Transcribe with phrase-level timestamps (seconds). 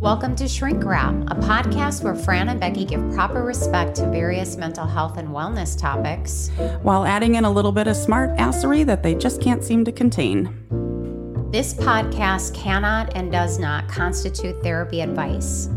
[0.00, 4.56] Welcome to Shrink Wrap, a podcast where Fran and Becky give proper respect to various
[4.56, 6.48] mental health and wellness topics.
[6.80, 9.92] while adding in a little bit of smart assery that they just can't seem to
[9.92, 10.46] contain.
[11.52, 15.68] This podcast cannot and does not constitute therapy advice.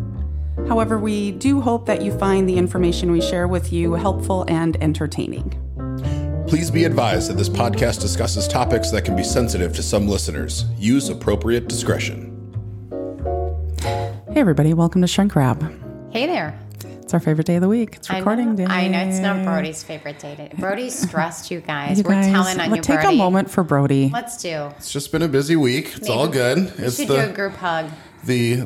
[0.70, 4.82] However, we do hope that you find the information we share with you helpful and
[4.82, 5.50] entertaining.
[6.48, 10.63] Please be advised that this podcast discusses topics that can be sensitive to some listeners.
[10.77, 12.33] Use appropriate discretion.
[14.34, 15.62] Hey, everybody, welcome to Shrink Wrap.
[16.12, 16.58] Hey there.
[17.02, 17.98] It's our favorite day of the week.
[17.98, 18.66] It's I recording know, day.
[18.66, 20.50] I know it's not Brody's favorite day.
[20.50, 22.00] to- Brody's stressed, you guys.
[22.00, 23.16] You We're guys, telling on well, you, take Brody.
[23.16, 24.10] a moment for Brody.
[24.12, 24.72] Let's do.
[24.77, 25.94] It's just been a busy week.
[25.98, 26.58] It's all good.
[26.77, 27.90] We It's should do a group hug.
[28.26, 28.66] The the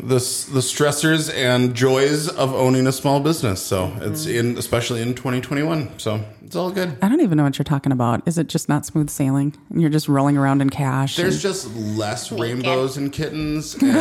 [0.54, 3.62] the stressors and joys of owning a small business.
[3.62, 4.50] So it's Mm-hmm.
[4.52, 6.00] in especially in 2021.
[6.00, 6.98] So it's all good.
[7.02, 8.26] I don't even know what you're talking about.
[8.28, 9.54] Is it just not smooth sailing?
[9.70, 11.16] And you're just rolling around in cash?
[11.18, 14.00] There's and- just less rainbows and kittens, and, and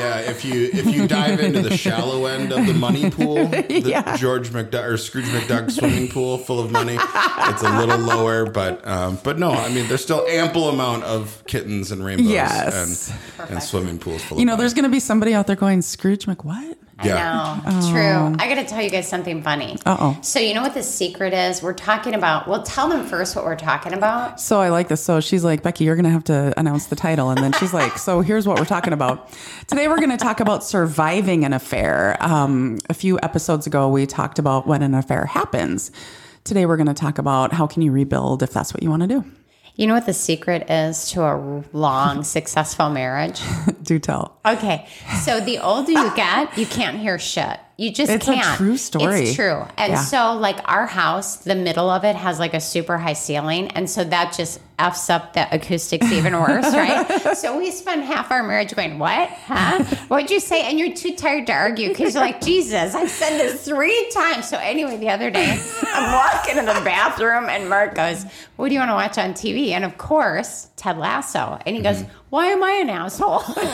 [0.00, 4.16] yeah, if you if you dive into the shallow end of the money pool, the
[4.18, 8.86] George McDuck or Scrooge McDuck swimming pool full of money, it's a little lower, but
[8.86, 13.12] um, but no, I mean there's still ample amount of kittens and rainbows Yes.
[13.38, 14.60] and, and swimming pools full you of know, money.
[14.62, 16.76] there's going to be somebody out there going, Scrooge McWhat?
[17.04, 17.60] yeah.
[17.64, 17.90] I know.
[17.92, 18.36] True.
[18.42, 19.78] I got to tell you guys something funny.
[19.86, 20.18] Uh-oh.
[20.22, 21.62] So, you know what the secret is?
[21.62, 24.40] We're talking about, well, tell them first what we're talking about.
[24.40, 25.02] So I like this.
[25.02, 27.30] So she's like, Becky, you're going to have to announce the title.
[27.30, 29.30] And then she's like, so here's what we're talking about.
[29.68, 32.16] Today we're going to talk about surviving an affair.
[32.20, 35.92] Um, a few episodes ago, we talked about when an affair happens.
[36.42, 39.02] Today we're going to talk about how can you rebuild if that's what you want
[39.02, 39.24] to do.
[39.78, 43.40] You know what the secret is to a long, successful marriage?
[43.82, 44.36] Do tell.
[44.44, 44.86] Okay.
[45.22, 47.58] So, the older you get, you can't hear shit.
[47.76, 48.56] You just It's can't.
[48.58, 49.20] true story.
[49.28, 49.64] It's true.
[49.76, 50.02] And Yeah.
[50.02, 53.68] so, like, our house, the middle of it has like a super high ceiling.
[53.68, 57.36] And so that just F's up the acoustics even worse, right?
[57.36, 59.28] so, we spend half our marriage going, What?
[59.28, 59.84] Huh?
[60.08, 60.62] What'd you say?
[60.62, 64.48] And you're too tired to argue because you're like, Jesus, I've said this three times.
[64.48, 68.24] So, anyway, the other day, I'm walking in the bathroom and Mark goes,
[68.56, 69.70] What do you want to watch on TV?
[69.70, 71.58] And of course, Ted Lasso.
[71.66, 72.12] And he goes, mm-hmm.
[72.30, 73.42] Why am I an asshole?
[73.56, 73.64] You're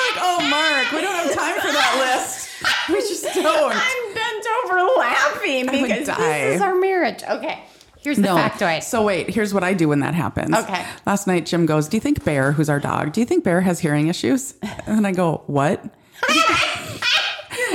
[0.00, 2.48] like, oh, Mark, we don't have time for that list.
[2.88, 3.72] We just don't.
[3.74, 7.22] I'm bent over laughing because this is our marriage.
[7.28, 7.62] Okay,
[8.02, 8.82] here's the factoid.
[8.82, 10.54] So wait, here's what I do when that happens.
[10.54, 10.84] Okay.
[11.06, 13.60] Last night, Jim goes, "Do you think Bear, who's our dog, do you think Bear
[13.62, 14.54] has hearing issues?"
[14.86, 15.82] And I go, "What?"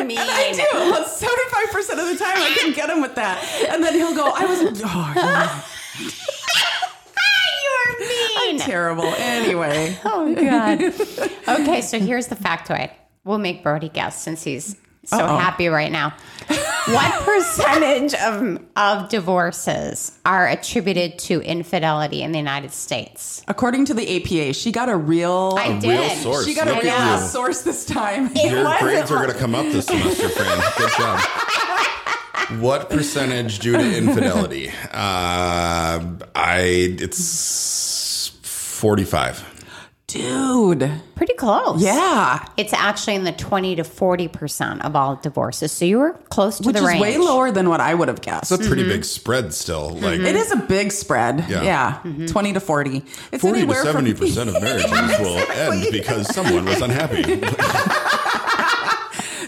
[0.05, 0.17] mean.
[0.19, 1.09] I do.
[1.09, 4.31] Seventy-five percent of the time, I can get him with that, and then he'll go,
[4.33, 5.61] "I was oh, yeah,
[7.99, 8.59] You're mean.
[8.59, 10.81] terrible." Anyway, Oh God.
[11.61, 12.91] okay, so here's the factoid.
[13.23, 15.37] We'll make Brody guess since he's so Uh-oh.
[15.37, 16.13] happy right now.
[16.93, 23.43] What percentage of of divorces are attributed to infidelity in the United States?
[23.47, 25.55] according to the APA, she got a real.
[25.57, 26.45] I real source.
[26.45, 27.27] she got a real at you.
[27.27, 28.29] source this time.
[28.35, 30.61] Your wasn't grades are going to come up this semester, Fran.
[30.77, 31.19] Good job.
[32.61, 34.69] What percentage due to infidelity?
[34.69, 35.99] Uh,
[36.35, 36.59] I
[36.99, 39.43] it's forty five.
[40.07, 41.81] Dude, Pretty close.
[41.83, 45.73] yeah, It's actually in the 20 to 40% of all divorces.
[45.73, 47.01] So you were close to which the is range.
[47.01, 48.49] way lower than what I would have guessed.
[48.53, 49.89] It's a pretty big spread still.
[49.95, 51.43] Like It is a big spread.
[51.49, 51.61] Yeah.
[51.61, 51.99] Yeah.
[52.05, 52.25] Mm-hmm.
[52.27, 53.03] 20 to 40.
[53.33, 57.41] It's forty to anywhere from- seventy percent of marriages will end because someone was unhappy.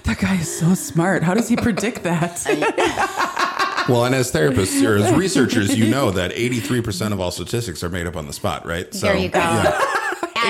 [0.03, 1.22] That guy is so smart.
[1.24, 2.44] How does he predict that?
[3.90, 7.31] Well, and as therapists or as researchers, you know that eighty three percent of all
[7.31, 8.94] statistics are made up on the spot, right?
[8.94, 9.40] So There you go.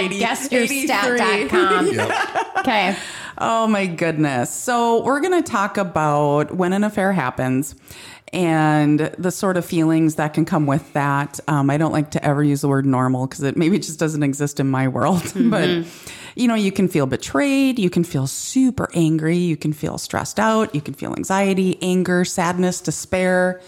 [0.01, 0.31] Yeah.
[0.31, 1.87] At 80 guessstat.com.
[1.87, 2.45] Yep.
[2.59, 2.95] Okay.
[3.37, 4.53] oh my goodness.
[4.53, 7.73] So, we're going to talk about when an affair happens
[8.33, 11.39] and the sort of feelings that can come with that.
[11.47, 14.23] Um, I don't like to ever use the word normal because it maybe just doesn't
[14.23, 15.31] exist in my world.
[15.35, 15.85] but,
[16.35, 17.79] you know, you can feel betrayed.
[17.79, 19.37] You can feel super angry.
[19.37, 20.75] You can feel stressed out.
[20.75, 23.61] You can feel anxiety, anger, sadness, despair,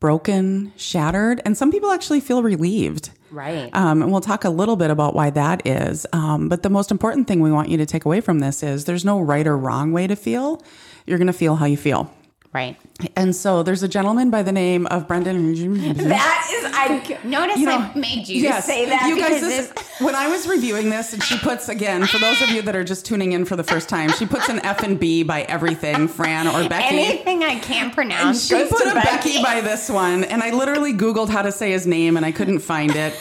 [0.00, 1.40] broken, shattered.
[1.44, 3.10] And some people actually feel relieved.
[3.30, 3.70] Right.
[3.72, 6.06] Um, and we'll talk a little bit about why that is.
[6.12, 8.84] Um, but the most important thing we want you to take away from this is
[8.84, 10.62] there's no right or wrong way to feel.
[11.06, 12.12] You're going to feel how you feel.
[12.54, 12.76] Right.
[13.16, 15.52] And so there's a gentleman by the name of Brendan.
[15.94, 19.72] That is, I notice You know, I made you yes, say that You guys, this,
[20.00, 22.84] when I was reviewing this, and she puts again for those of you that are
[22.84, 26.06] just tuning in for the first time, she puts an F and B by everything,
[26.08, 26.96] Fran or Becky.
[26.96, 29.42] anything I can't And pronounce she goes put a Becky.
[29.42, 32.60] by this one, and I literally Googled how to say his name, and I couldn't
[32.60, 33.14] find it.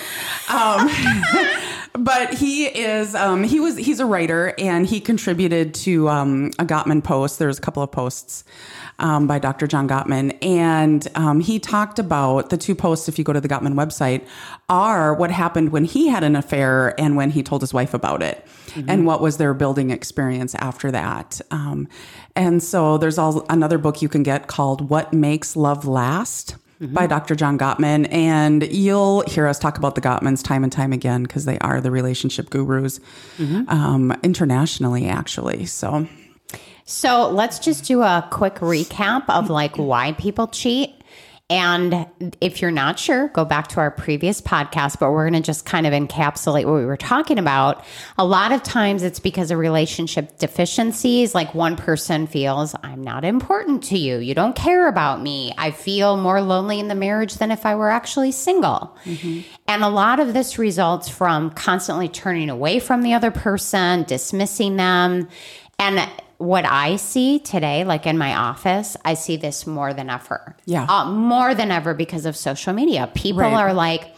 [0.49, 0.87] Um,
[1.93, 6.65] but he is um, he was he's a writer and he contributed to um, a
[6.65, 7.39] Gottman post.
[7.39, 8.43] There's a couple of posts
[8.99, 9.67] um, by Dr.
[9.67, 13.07] John Gottman, and um, he talked about the two posts.
[13.07, 14.25] If you go to the Gottman website,
[14.69, 18.23] are what happened when he had an affair and when he told his wife about
[18.23, 18.89] it, mm-hmm.
[18.89, 21.41] and what was their building experience after that.
[21.51, 21.87] Um,
[22.35, 26.93] and so there's all another book you can get called "What Makes Love Last." Mm-hmm.
[26.93, 27.35] by Dr.
[27.35, 28.11] John Gottman.
[28.11, 31.81] And you'll hear us talk about the Gottmans time and time again because they are
[31.81, 32.99] the relationship gurus
[33.37, 33.69] mm-hmm.
[33.69, 35.65] um, internationally, actually.
[35.65, 36.07] So.
[36.85, 40.93] So let's just do a quick recap of like why people cheat.
[41.49, 42.07] And
[42.39, 45.65] if you're not sure, go back to our previous podcast, but we're going to just
[45.65, 47.83] kind of encapsulate what we were talking about.
[48.17, 51.35] A lot of times it's because of relationship deficiencies.
[51.35, 54.19] Like one person feels, I'm not important to you.
[54.19, 55.53] You don't care about me.
[55.57, 58.97] I feel more lonely in the marriage than if I were actually single.
[59.03, 59.41] Mm-hmm.
[59.67, 64.77] And a lot of this results from constantly turning away from the other person, dismissing
[64.77, 65.27] them.
[65.77, 66.09] And
[66.43, 70.55] what I see today, like in my office, I see this more than ever.
[70.65, 70.85] Yeah.
[70.89, 73.09] Uh, more than ever because of social media.
[73.13, 73.53] People right.
[73.53, 74.13] are like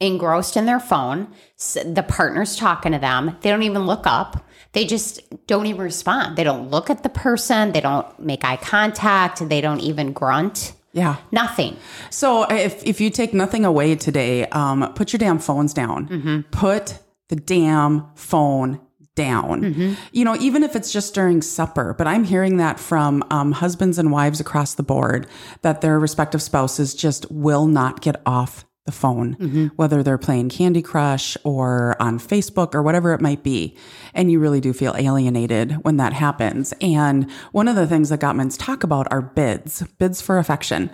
[0.00, 1.28] engrossed in their phone.
[1.74, 3.36] The partner's talking to them.
[3.42, 4.48] They don't even look up.
[4.72, 6.36] They just don't even respond.
[6.36, 7.72] They don't look at the person.
[7.72, 9.46] They don't make eye contact.
[9.48, 10.72] They don't even grunt.
[10.92, 11.16] Yeah.
[11.30, 11.76] Nothing.
[12.10, 16.08] So if, if you take nothing away today, um, put your damn phones down.
[16.08, 16.40] Mm-hmm.
[16.50, 16.98] Put
[17.28, 18.80] the damn phone
[19.14, 19.62] down.
[19.62, 19.94] Mm-hmm.
[20.12, 23.98] You know, even if it's just during supper, but I'm hearing that from um, husbands
[23.98, 25.26] and wives across the board
[25.62, 29.66] that their respective spouses just will not get off the phone, mm-hmm.
[29.76, 33.74] whether they're playing Candy Crush or on Facebook or whatever it might be.
[34.12, 36.74] And you really do feel alienated when that happens.
[36.82, 40.90] And one of the things that Gottmans talk about are bids, bids for affection.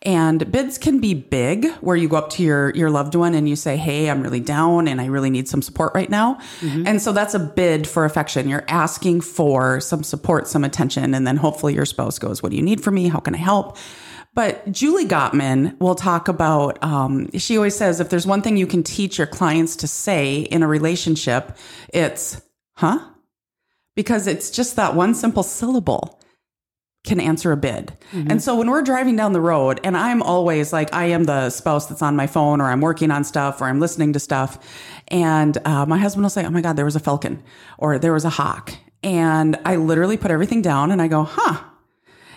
[0.00, 3.46] And bids can be big, where you go up to your, your loved one and
[3.46, 6.36] you say, Hey, I'm really down and I really need some support right now.
[6.60, 6.86] Mm-hmm.
[6.86, 8.48] And so that's a bid for affection.
[8.48, 11.12] You're asking for some support, some attention.
[11.12, 13.08] And then hopefully your spouse goes, What do you need from me?
[13.08, 13.76] How can I help?
[14.34, 18.66] But Julie Gottman will talk about, um, she always says if there's one thing you
[18.66, 21.56] can teach your clients to say in a relationship,
[21.92, 22.42] it's,
[22.76, 22.98] huh?
[23.94, 26.18] Because it's just that one simple syllable
[27.04, 27.92] can answer a bid.
[28.12, 28.30] Mm-hmm.
[28.30, 31.50] And so when we're driving down the road, and I'm always like, I am the
[31.50, 34.58] spouse that's on my phone, or I'm working on stuff, or I'm listening to stuff.
[35.08, 37.42] And uh, my husband will say, Oh my God, there was a falcon,
[37.78, 38.72] or there was a hawk.
[39.02, 41.62] And I literally put everything down and I go, Huh,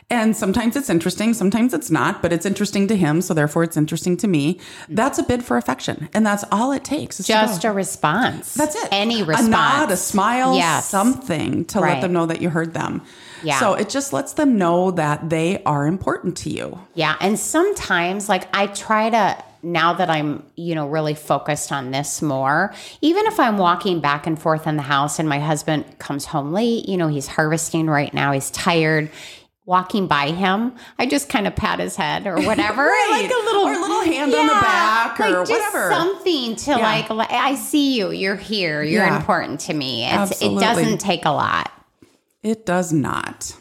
[0.09, 3.75] and sometimes it's interesting, sometimes it's not, but it's interesting to him, so therefore it's
[3.75, 4.59] interesting to me.
[4.87, 7.17] That's a bid for affection, and that's all it takes.
[7.17, 8.53] Just a response.
[8.53, 8.87] That's it.
[8.91, 9.47] Any response.
[9.47, 10.87] A nod, a smile, yes.
[10.87, 11.93] something to right.
[11.93, 13.01] let them know that you heard them.
[13.43, 13.59] Yeah.
[13.59, 16.79] So it just lets them know that they are important to you.
[16.93, 21.91] Yeah, and sometimes like I try to now that I'm, you know, really focused on
[21.91, 25.99] this more, even if I'm walking back and forth in the house and my husband
[25.99, 29.09] comes home late, you know, he's harvesting right now, he's tired,
[29.67, 33.21] walking by him, I just kind of pat his head or whatever, right.
[33.21, 36.55] like a little or a little hand yeah, on the back or like whatever, something
[36.55, 36.77] to yeah.
[36.77, 37.29] like.
[37.29, 38.11] I see you.
[38.11, 38.81] You're here.
[38.81, 39.17] You're yeah.
[39.17, 40.05] important to me.
[40.05, 41.71] It's, it doesn't take a lot.
[42.41, 43.55] It does not.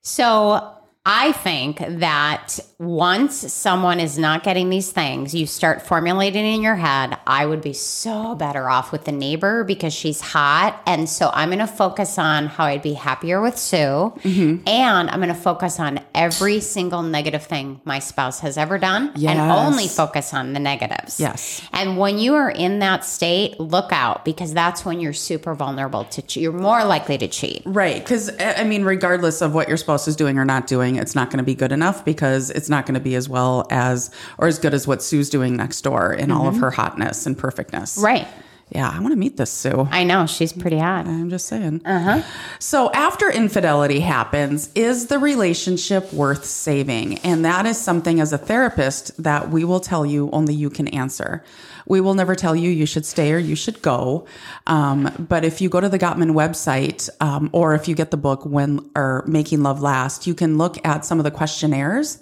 [0.00, 0.72] So
[1.04, 6.74] I think that once someone is not getting these things, you start formulating in your
[6.74, 10.82] head, I would be so better off with the neighbor because she's hot.
[10.84, 13.76] And so I'm going to focus on how I'd be happier with Sue.
[13.76, 14.68] Mm-hmm.
[14.68, 19.10] And I'm going to focus on every single negative thing my spouse has ever done
[19.16, 19.38] yes.
[19.38, 21.18] and only focus on the negatives.
[21.18, 21.66] Yes.
[21.72, 26.04] And when you are in that state, look out because that's when you're super vulnerable
[26.04, 26.42] to cheat.
[26.42, 27.62] You're more likely to cheat.
[27.64, 28.02] Right.
[28.02, 31.30] Because, I mean, regardless of what your spouse is doing or not doing, it's not
[31.30, 34.48] going to be good enough because it's not going to be as well as or
[34.48, 36.38] as good as what Sue's doing next door in mm-hmm.
[36.38, 36.64] all of mm-hmm.
[36.64, 37.98] her hotness and perfectness.
[37.98, 38.28] Right.
[38.70, 39.86] Yeah, I want to meet this Sue.
[39.92, 41.06] I know she's pretty hot.
[41.06, 41.82] I'm just saying.
[41.84, 42.22] Uh huh.
[42.58, 47.18] So after infidelity happens, is the relationship worth saving?
[47.18, 50.88] And that is something as a therapist that we will tell you only you can
[50.88, 51.44] answer.
[51.86, 54.26] We will never tell you you should stay or you should go.
[54.66, 58.16] Um, but if you go to the Gottman website, um, or if you get the
[58.16, 62.18] book "When" or "Making Love Last," you can look at some of the questionnaires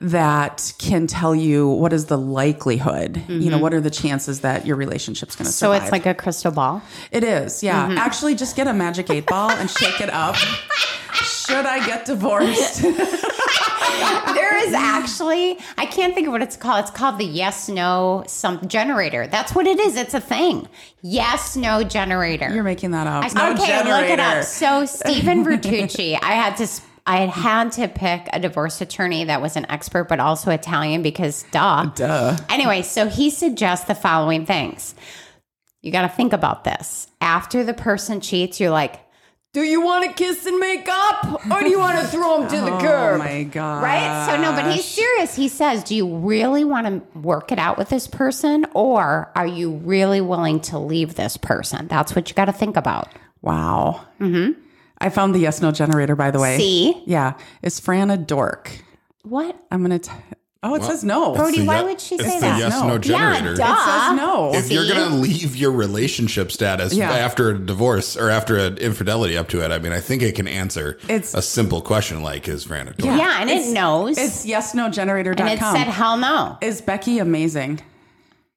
[0.00, 3.32] that can tell you what is the likelihood, mm-hmm.
[3.32, 3.62] you know, mm-hmm.
[3.62, 5.80] what are the chances that your relationship's going to survive.
[5.80, 6.82] So it's like a crystal ball?
[7.10, 7.86] It is, yeah.
[7.86, 7.98] Mm-hmm.
[7.98, 10.36] Actually, just get a magic eight ball and shake it up.
[11.12, 12.82] Should I get divorced?
[14.34, 16.80] there is actually, I can't think of what it's called.
[16.80, 19.26] It's called the yes no some generator.
[19.26, 19.96] That's what it is.
[19.96, 20.68] It's a thing.
[21.02, 22.48] Yes no generator.
[22.52, 23.24] You're making that up.
[23.24, 24.00] I, no okay, generator.
[24.00, 24.44] look it up.
[24.44, 26.66] So Stephen Vertucci, I had to
[27.10, 31.02] I had had to pick a divorce attorney that was an expert, but also Italian
[31.02, 31.86] because duh.
[31.86, 32.36] Duh.
[32.48, 34.94] Anyway, so he suggests the following things.
[35.82, 37.08] You got to think about this.
[37.20, 39.00] After the person cheats, you're like,
[39.52, 42.48] do you want to kiss and make up or do you want to throw him
[42.48, 43.20] to the curb?
[43.20, 43.82] Oh my god.
[43.82, 44.26] Right?
[44.26, 45.34] So, no, but he's serious.
[45.34, 49.48] He says, Do you really want to work it out with this person or are
[49.48, 51.88] you really willing to leave this person?
[51.88, 53.08] That's what you got to think about.
[53.42, 54.06] Wow.
[54.20, 54.60] Mm-hmm.
[55.00, 56.58] I found the yes no generator by the way.
[56.58, 57.02] See?
[57.06, 57.34] Yeah.
[57.62, 58.70] Is Fran a dork?
[59.22, 59.58] What?
[59.70, 59.98] I'm gonna.
[59.98, 60.10] T-
[60.62, 61.34] oh, it says no.
[61.34, 62.58] Brody, The why ye- would she it's say the that?
[62.58, 62.86] yes No.
[62.88, 63.56] no Yeah, generator.
[63.56, 63.64] duh.
[63.64, 64.54] It says no.
[64.54, 64.92] If you're See?
[64.92, 67.10] gonna leave your relationship status Yeah.
[67.12, 70.34] after a divorce or after an infidelity up to it, I mean, I think it
[70.34, 74.18] can answer It's- a simple question like, "Is Fran a dork?" Yeah, and it knows.
[74.18, 75.46] It's yes no generator.com.
[75.48, 76.58] and it said, Hell no.
[76.60, 77.80] Is Becky amazing?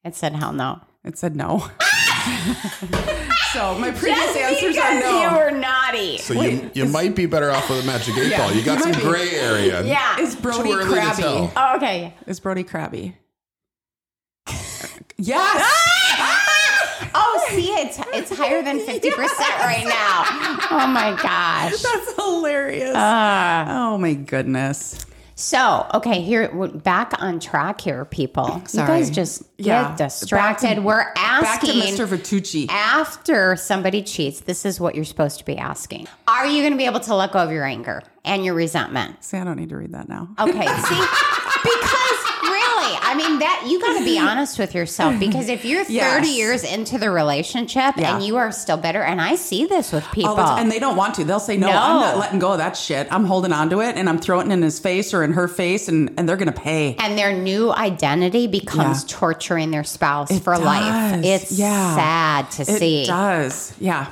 [0.04, 0.82] It said, Hell no.
[1.06, 1.68] It said no.
[3.54, 5.22] so my previous Just answers are no.
[5.22, 6.18] you were naughty.
[6.18, 8.52] So you, you might be better off with a magic eight Yeah, ball.
[8.54, 9.04] You got you some might be.
[9.04, 9.84] gray area.
[9.84, 10.20] Yeah.
[10.20, 11.22] is Brody Too early to crabby?
[11.22, 11.54] tell.
[11.56, 12.14] Oh, okay.
[12.28, 13.16] Is Brody crabby?
[15.18, 15.80] yes.
[17.16, 20.60] Oh, see, it's it's higher than fifty percent right now.
[20.72, 21.80] Oh my gosh.
[21.82, 22.96] That's hilarious.
[22.96, 25.06] Uh, oh my goodness.
[25.36, 28.62] So, okay, here we're back on track here, people.
[28.68, 29.00] Sorry.
[29.00, 30.76] You guys just get distracted.
[30.76, 32.08] To- we're Back to asking Mr.
[32.08, 32.70] Vitucci.
[32.70, 34.42] after somebody cheats.
[34.42, 36.08] This is what you're supposed to be asking.
[36.28, 39.24] Are you going to be able to let go of your anger and your resentment?
[39.24, 40.30] See, I don't need to read that now.
[40.40, 41.06] Okay, see,
[41.64, 42.23] because
[43.14, 46.28] I mean that you got to be honest with yourself because if you're 30 Yes.
[46.36, 48.16] years into the relationship Yeah.
[48.16, 50.42] and you are still bitter, and I see this with oh, people, the.
[50.44, 51.24] And they don't want to.
[51.24, 51.74] They'll say, no, No.
[51.78, 53.08] I'm not letting go of that shit.
[53.12, 55.48] I'm holding on to it and I'm throwing it in his face or in her
[55.48, 56.96] face and, and they're going to pay.
[57.00, 59.18] and their new identity becomes Yeah.
[59.20, 60.64] torturing their spouse for does.
[60.64, 61.24] life.
[61.24, 61.96] It's Yeah.
[61.96, 63.04] sad to It see.
[63.04, 63.74] It does.
[63.80, 64.08] Yeah.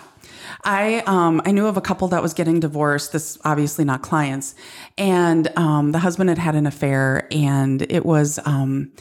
[0.63, 3.13] I um I knew of a couple that was getting divorced.
[3.13, 4.55] This obviously not clients,
[4.97, 8.91] and um the husband had had an affair, and it was um,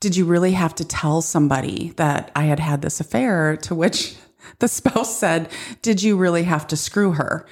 [0.00, 3.56] did you really have to tell somebody that I had had this affair?
[3.58, 4.16] To which
[4.58, 5.50] the spouse said,
[5.82, 7.46] "Did you really have to screw her?"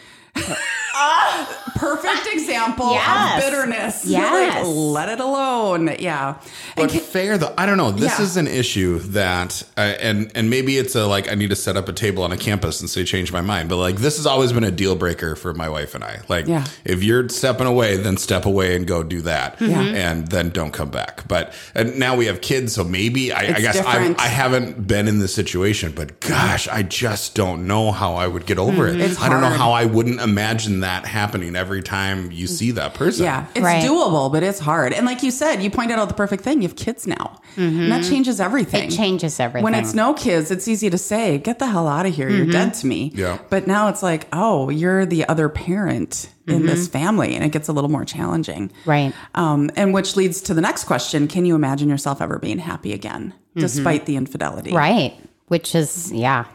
[1.76, 3.44] Perfect example Yes.
[3.44, 4.04] of bitterness.
[4.06, 4.64] Yes.
[4.64, 5.94] like, let it alone.
[5.98, 6.36] Yeah.
[6.76, 7.90] But fair though, I don't know.
[7.90, 8.24] This Yeah.
[8.24, 11.76] is an issue that, uh, and and maybe it's a like I need to set
[11.76, 13.68] up a table on a campus and say change my mind.
[13.68, 16.20] But like this has always been a deal breaker for my wife and I.
[16.28, 16.64] Like, Yeah.
[16.84, 19.80] if you're stepping away, then step away and go do that, Yeah.
[19.82, 21.26] and then don't come back.
[21.28, 24.14] But and now we have kids, so maybe I, I guess I.
[24.18, 25.92] I haven't been in this situation.
[25.94, 28.92] But gosh, I just don't know how I would get over it.
[28.92, 29.00] Mm-hmm.
[29.02, 32.94] It's I don't know how I wouldn't imagine that happening every time you see that
[32.94, 33.24] person.
[33.24, 33.82] Yeah, it's Right.
[33.84, 34.92] doable, but it's hard.
[34.92, 36.62] And like you said, you pointed out the perfect thing.
[36.62, 37.40] You have kids now.
[37.56, 38.10] And that mm-hmm.
[38.10, 38.88] changes everything.
[38.88, 39.64] It changes everything.
[39.64, 42.28] When it's no kids, it's easy to say, get the hell out of here.
[42.28, 42.80] You're dead mm-hmm.
[42.80, 43.12] to me.
[43.14, 43.38] Yeah.
[43.48, 46.92] But now it's like, oh, you're the other parent in this mm-hmm.
[46.92, 47.34] family.
[47.34, 48.72] And it gets a little more challenging.
[48.84, 49.12] Right.
[49.34, 52.92] Um, and which leads to the next question Can you imagine yourself ever being happy
[52.92, 54.72] again, despite the infidelity?
[54.72, 55.16] Right.
[55.46, 56.46] Which is, yeah.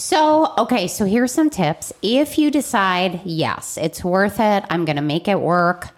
[0.00, 1.92] So, okay, so here's some tips.
[2.00, 5.90] If you decide, yes, it's worth it, I'm going to make it work.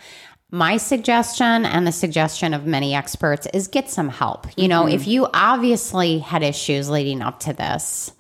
[0.51, 4.49] My suggestion and the suggestion of many experts is get some help.
[4.57, 8.11] You know, if you obviously had issues leading up to this,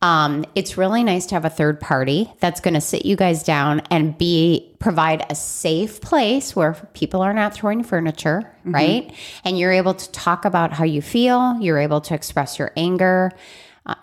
[0.00, 3.42] um, it's really nice to have a third party that's going to sit you guys
[3.42, 9.12] down and be provide a safe place where people are not throwing furniture, right?
[9.44, 11.58] And you're able to talk about how you feel.
[11.60, 13.32] You're able to express your anger.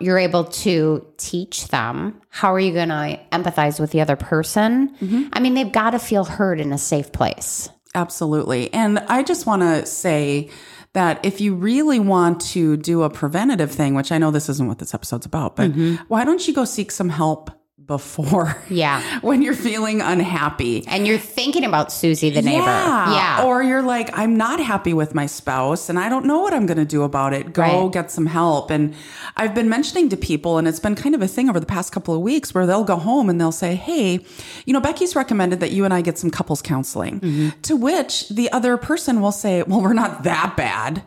[0.00, 4.96] You're able to teach them how are you going to empathize with the other person.
[4.96, 5.28] Mm-hmm.
[5.32, 7.68] I mean, they've got to feel heard in a safe place.
[7.94, 8.72] Absolutely.
[8.72, 10.50] And I just want to say
[10.92, 14.66] that if you really want to do a preventative thing, which I know this isn't
[14.66, 15.96] what this episode's about, but mm-hmm.
[16.08, 17.50] why don't you go seek some help
[17.88, 18.56] before?
[18.70, 19.02] Yeah.
[19.22, 20.84] when you're feeling unhappy.
[20.86, 22.64] And you're thinking about Susie, the neighbor.
[22.66, 23.14] Yeah.
[23.38, 23.44] Yeah.
[23.44, 26.66] Or you're like, I'm not happy with my spouse and I don't know what I'm
[26.66, 27.52] going to do about it.
[27.52, 27.92] Go Right.
[27.92, 28.70] get some help.
[28.70, 28.94] And
[29.36, 31.90] I've been mentioning to people, and it's been kind of a thing over the past
[31.92, 34.20] couple of weeks where they'll go home and they'll say, Hey,
[34.66, 37.20] you know, Becky's recommended that you and I get some couples counseling.
[37.20, 37.60] Mm-hmm.
[37.62, 41.02] To which the other person will say, Well, we're not that bad.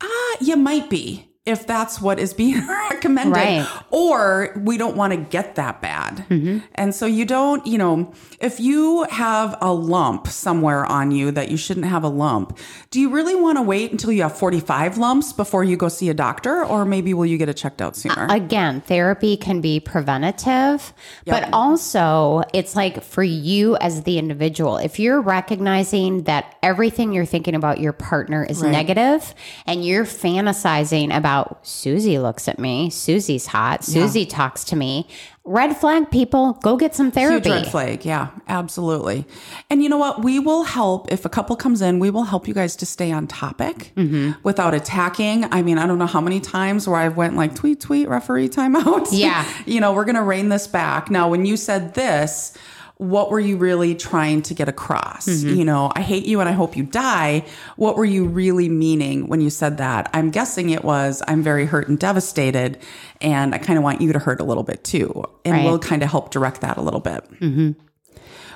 [0.00, 1.28] Ah, you might be.
[1.44, 3.68] If that's what is being recommended, Right.
[3.90, 6.24] or we don't want to get that bad.
[6.30, 6.58] Mm-hmm.
[6.76, 11.50] And so you don't, you know, if you have a lump somewhere on you that
[11.50, 12.56] you shouldn't have a lump,
[12.92, 16.08] do you really want to wait until you have 45 lumps before you go see
[16.10, 16.64] a doctor?
[16.64, 18.28] Or maybe will you get it checked out sooner?
[18.30, 20.94] again, therapy can be preventative,
[21.26, 27.24] but also it's like for you as the individual, if you're recognizing that everything you're
[27.26, 29.34] thinking about your partner is negative
[29.66, 31.31] and you're fantasizing about
[31.62, 35.06] Susie looks at me, Susie's hot, Susie talks to me,
[35.44, 37.50] red flag people, go get some Huge therapy.
[37.50, 38.04] red flag.
[38.04, 39.26] Yeah, absolutely.
[39.70, 40.22] And you know what?
[40.22, 43.10] We will help if a couple comes in, we will help you guys to stay
[43.12, 44.40] on topic Mm-hmm.
[44.42, 45.44] without attacking.
[45.52, 48.48] I mean, I don't know how many times where I've went like tweet, tweet, referee
[48.48, 49.08] timeout.
[49.10, 49.46] Yeah.
[49.66, 51.10] you know, we're going to rein this back.
[51.10, 52.56] Now, when you said this,
[53.02, 55.26] what were you really trying to get across?
[55.26, 55.56] Mm-hmm.
[55.56, 57.44] You know, I hate you and I hope you die.
[57.76, 60.08] What were you really meaning when you said that?
[60.14, 62.78] I'm guessing it was I'm very hurt and devastated
[63.20, 65.24] and I kind of want you to hurt a little bit too.
[65.44, 65.64] And Right.
[65.64, 67.24] we'll kind of help direct that a little bit.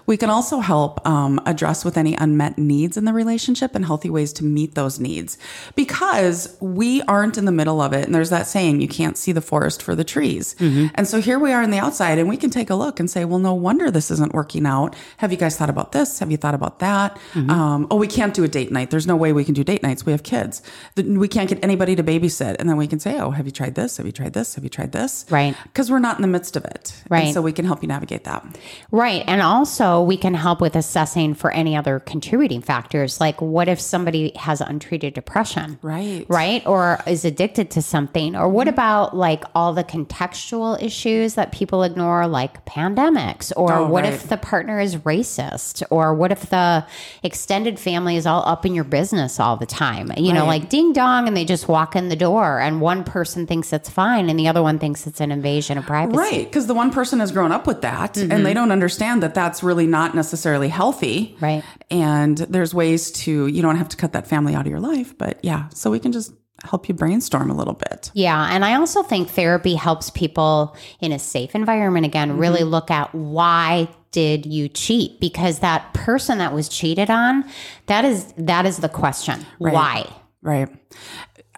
[0.06, 4.10] We can also help um, address with any unmet needs in the relationship and healthy
[4.10, 5.36] ways to meet those needs
[5.74, 8.04] because we aren't in the middle of it.
[8.06, 10.54] And there's that saying, you can't see the forest for the trees.
[10.60, 13.10] And so here we are on the outside and we can take a look and
[13.10, 14.94] say, well, no wonder this isn't working out.
[15.18, 16.18] Have you guys thought about this?
[16.18, 17.18] Have you thought about that?
[17.34, 18.90] Um, oh, we can't do a date night.
[18.90, 20.04] There's no way we can do date nights.
[20.06, 20.62] We have kids.
[20.96, 22.56] We can't get anybody to babysit.
[22.58, 23.96] And then we can say, oh, have you tried this?
[23.98, 24.54] Have you tried this?
[24.54, 25.26] Have you tried this?
[25.30, 25.54] Right.
[25.64, 26.94] Because we're not in the midst of it.
[27.04, 27.34] And Right.
[27.34, 28.44] so we can help you navigate that.
[28.90, 29.22] Right.
[29.26, 33.20] And also, we can help with assessing for any other contributing factors.
[33.20, 35.78] Like, what if somebody has untreated depression?
[35.82, 36.26] Right.
[36.28, 36.66] Right.
[36.66, 38.36] Or is addicted to something?
[38.36, 38.74] Or what mm-hmm.
[38.74, 43.52] about like all the contextual issues that people ignore, like pandemics?
[43.56, 44.12] Or Oh, what right.
[44.12, 45.82] if the partner is racist?
[45.90, 46.86] Or what if the
[47.22, 50.12] extended family is all up in your business all the time?
[50.16, 53.46] You know, like ding dong, and they just walk in the door, and one person
[53.46, 56.18] thinks it's fine, and the other one thinks it's an invasion of privacy.
[56.18, 58.54] Right, because the one person has grown up with that and they mm-hmm.
[58.54, 61.36] don't understand that that's really not necessarily healthy.
[61.40, 61.62] Right.
[61.90, 65.16] And there's ways to, you don't have to cut that family out of your life,
[65.16, 66.32] but yeah, so we can just
[66.64, 68.10] help you brainstorm a little bit.
[68.14, 68.48] Yeah.
[68.50, 73.14] And I also think therapy helps people in a safe environment again really look at
[73.14, 75.20] why did you cheat?
[75.20, 77.44] Because that person that was cheated on,
[77.86, 79.44] that is that is the question.
[79.58, 80.10] Why?
[80.42, 80.68] Right.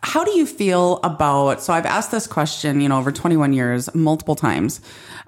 [0.02, 1.62] How do you feel about?
[1.62, 4.80] So I've asked this question, you know, over 21 years, multiple times.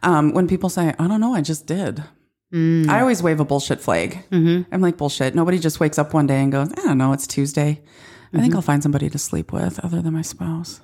[0.02, 2.02] Um, when people say, I don't know, I just did.
[2.52, 2.88] Mm.
[2.88, 4.24] I always wave a bullshit flag.
[4.30, 4.72] Mm-hmm.
[4.72, 5.34] I'm like, bullshit.
[5.34, 7.82] Nobody just wakes up one day and goes, I don't know, it's Tuesday.
[8.32, 8.56] I think mm-hmm.
[8.56, 10.80] I'll find somebody to sleep with other than my spouse.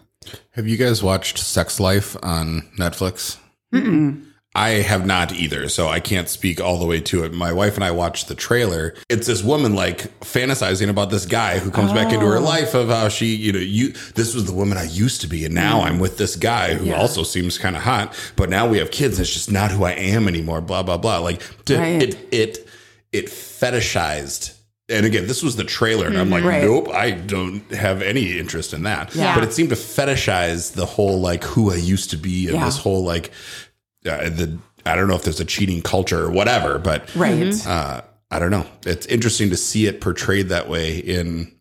[0.53, 3.39] Have you guys watched Sex Life on Netflix?
[4.57, 7.35] I have not either, so I can't speak all the way to it.
[7.35, 8.95] My wife and I watched the trailer.
[9.11, 12.41] It's this woman like fantasizing about this guy who comes back into her oh.
[12.41, 15.45] life of how she, you know, you this was the woman I used to be,
[15.45, 18.79] and now I'm with this guy who also seems kind of hot, but now we
[18.79, 19.21] have kids.
[19.21, 20.63] It's just not who I am anymore.
[20.63, 21.19] Blah blah blah.
[21.19, 22.03] Like to, Right.
[22.03, 22.69] it it
[23.13, 24.55] it fetishized.
[24.89, 26.63] And again, this was the trailer, and I'm like, Right.
[26.63, 29.13] nope, I don't have any interest in that.
[29.17, 29.35] Yeah.
[29.35, 32.65] But it seemed to fetishize the whole like who I used to be and Yeah.
[32.65, 33.33] this whole like
[34.07, 37.67] uh, the I don't know if there's a cheating culture or whatever, but Right.
[37.67, 38.67] uh, I don't know.
[38.85, 41.53] It's interesting to see it portrayed that way in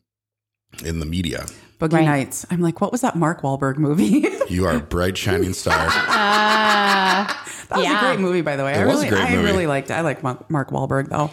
[0.83, 1.45] in the media.
[1.79, 2.05] Boogie Right.
[2.05, 2.45] Nights.
[2.49, 4.27] I'm like, what was that Mark Wahlberg movie?
[4.49, 5.87] You are a bright shining star.
[5.87, 7.33] Uh,
[7.69, 7.97] That was Yeah.
[7.97, 8.75] a great movie, by the way.
[8.75, 9.43] I was a really, great I movie.
[9.43, 9.93] really liked it.
[9.93, 11.31] I like Mark Mark Wahlberg though.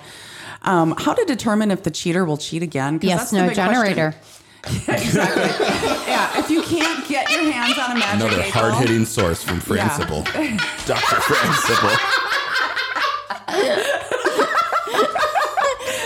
[0.62, 2.98] Um, how to determine if the cheater will cheat again?
[3.02, 4.12] yes, that's the no generator.
[4.12, 4.41] question.
[4.66, 4.92] Generator.
[4.92, 5.42] exactly.
[6.06, 9.42] yeah, if you can't get your hands on a magic Another eight hard hitting source
[9.42, 9.96] from Fran Yeah.
[10.86, 11.20] Dr.
[11.20, 11.98] Fran Sippel.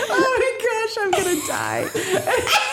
[0.09, 1.89] Oh my gosh, I'm gonna die.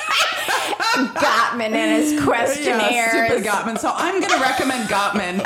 [0.94, 3.10] Gottman and his Yeah, questionnaires.
[3.10, 3.78] stupid Gottman.
[3.78, 5.44] So I'm gonna recommend Gottman.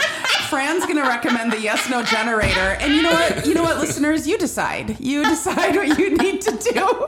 [0.48, 2.76] Fran's gonna recommend the yes no generator.
[2.80, 3.46] And you know what?
[3.46, 4.26] You know what, listeners?
[4.26, 4.98] You decide.
[5.00, 7.06] You decide what you need to do.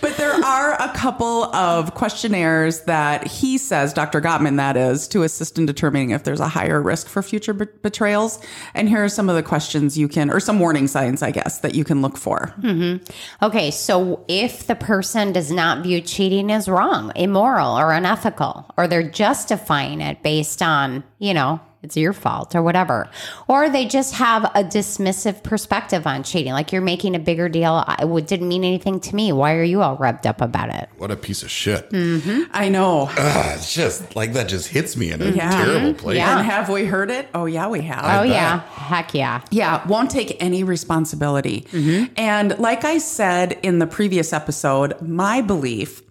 [0.00, 4.20] But there are a couple of questionnaires that he says, Dr.
[4.20, 7.66] Gottman, that is, to assist in determining if there's a higher risk for future be-
[7.82, 8.38] betrayals.
[8.74, 11.58] And here are some of the questions you can, or some warning signs, I guess,
[11.60, 12.54] that you can look for.
[12.60, 13.04] Mm-hmm.
[13.44, 18.86] Okay, so if the person does not view cheating as wrong, immoral, or unethical, or
[18.86, 23.10] they're justifying it based on, you know, it's your fault or whatever,
[23.48, 27.84] or they just have a dismissive perspective on cheating, like you're making a bigger deal.
[27.98, 29.32] It didn't mean anything to me.
[29.32, 30.88] Why are you all revved up about it?
[30.98, 31.90] What a piece of shit.
[31.90, 32.42] Mm-hmm.
[32.52, 33.08] I know.
[33.10, 35.50] Ah, it's just like that just hits me in a Yeah.
[35.64, 36.16] terrible place.
[36.18, 36.38] Yeah.
[36.38, 37.28] And have we heard it?
[37.34, 38.04] Oh, yeah, we have.
[38.04, 38.28] Oh bet.
[38.28, 39.40] yeah, heck yeah.
[39.50, 41.66] Yeah, won't take any responsibility.
[42.16, 46.02] And like I said in the previous episode, my belief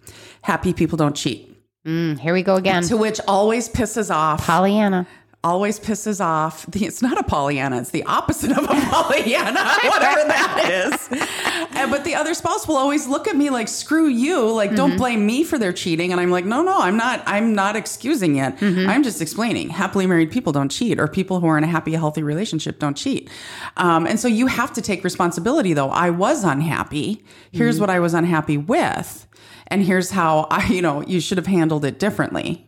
[0.42, 1.48] happy people don't cheat.
[1.86, 2.82] Mm, here we go again.
[2.84, 5.06] To which always pisses off, Pollyanna.
[5.44, 6.66] Always pisses off.
[6.66, 11.20] The, it's not a Pollyanna, it's the opposite of a Pollyanna, whatever that is.
[11.74, 14.90] And, but the other spouse will always look at me like, screw you, like, don't
[14.90, 14.98] mm-hmm.
[14.98, 16.12] blame me for their cheating.
[16.12, 18.56] And I'm like, no, no, I'm not, I'm not excusing it.
[18.56, 18.88] Mm-hmm.
[18.88, 19.70] I'm just explaining.
[19.70, 22.96] Happily married people don't cheat, or people who are in a happy, healthy relationship don't
[22.96, 23.30] cheat.
[23.76, 25.90] Um, and so you have to take responsibility, though.
[25.90, 27.24] I was unhappy.
[27.50, 27.82] Here's mm-hmm.
[27.82, 29.26] what I was unhappy with.
[29.72, 32.66] And here's how I, you know, you should have handled it differently.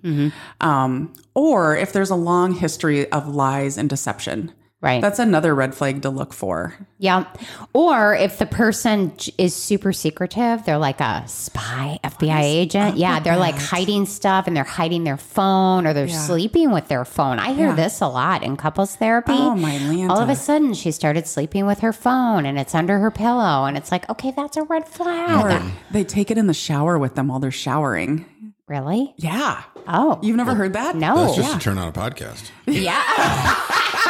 [0.60, 4.52] Um, or if there's a long history of lies and deception.
[4.84, 5.00] Right.
[5.00, 6.74] That's another red flag to look for.
[6.98, 7.24] Yeah.
[7.72, 12.94] Or if the person is super secretive, they're like a spy, oh, FBI agent.
[12.94, 13.18] Oh, yeah.
[13.18, 16.18] They're like hiding stuff and they're hiding their phone or they're Yeah.
[16.18, 17.38] sleeping with their phone.
[17.38, 17.76] I hear Yeah.
[17.76, 19.32] this a lot in couples therapy.
[19.32, 20.10] Oh, my Lanta.
[20.10, 23.64] All of a sudden, she started sleeping with her phone and it's under her pillow.
[23.64, 25.44] And it's like, okay, that's a red flag.
[25.62, 28.26] Or they take it in the shower with them while they're showering.
[28.68, 29.14] really?
[29.16, 29.62] Yeah.
[29.88, 30.18] Oh.
[30.22, 30.94] You've never heard that?
[30.96, 31.16] no.
[31.24, 32.50] That's just to turn on a podcast.
[32.66, 33.02] yeah.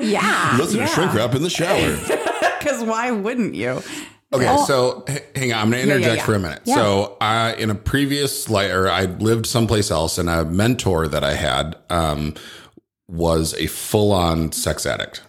[0.00, 0.56] yeah.
[0.58, 0.86] Listen Yeah.
[0.86, 1.98] to shrink wrap in the shower.
[2.64, 3.82] Because why wouldn't you?
[4.32, 5.58] Okay, so h- hang on.
[5.60, 6.24] I'm going to yeah, interject yeah.
[6.24, 6.62] for a minute.
[6.64, 6.74] Yeah.
[6.76, 11.22] So, uh, in a previous life, or I lived someplace else, and a mentor that
[11.22, 12.34] I had um,
[13.06, 15.20] was a full on sex addict.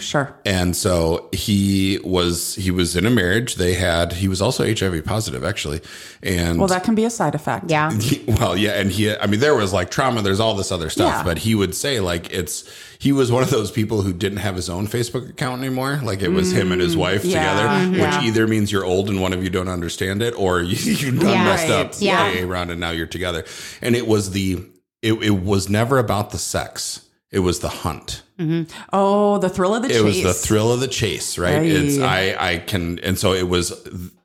[0.00, 0.34] Sure.
[0.46, 3.56] And so he was he was in a marriage.
[3.56, 5.82] They had he was also HIV positive actually,
[6.22, 7.70] and Well, that can be a side effect.
[7.70, 7.92] Yeah.
[7.92, 10.22] he- well, yeah, and he, I mean, there was like trauma.
[10.22, 11.22] There's all this other stuff, Yeah.
[11.22, 12.64] but he would say like it's.
[13.00, 16.00] He was one of those people who didn't have his own Facebook account anymore.
[16.02, 19.08] Like it was him and his wife Mm, yeah, together, which either means you're old
[19.08, 21.44] and one of you don't understand it, or you, you done Yeah.
[21.44, 22.20] messed up Yeah.
[22.42, 23.44] AA round and now you're together.
[23.82, 24.64] And it was the.
[25.00, 27.04] It, it was never about the sex.
[27.30, 28.22] It was the hunt.
[28.38, 28.72] Mm-hmm.
[28.92, 30.02] Oh, the thrill of the It chase.
[30.02, 31.58] was the thrill of the chase, right?
[31.58, 31.66] Right.
[31.70, 33.72] It's I I can and so it was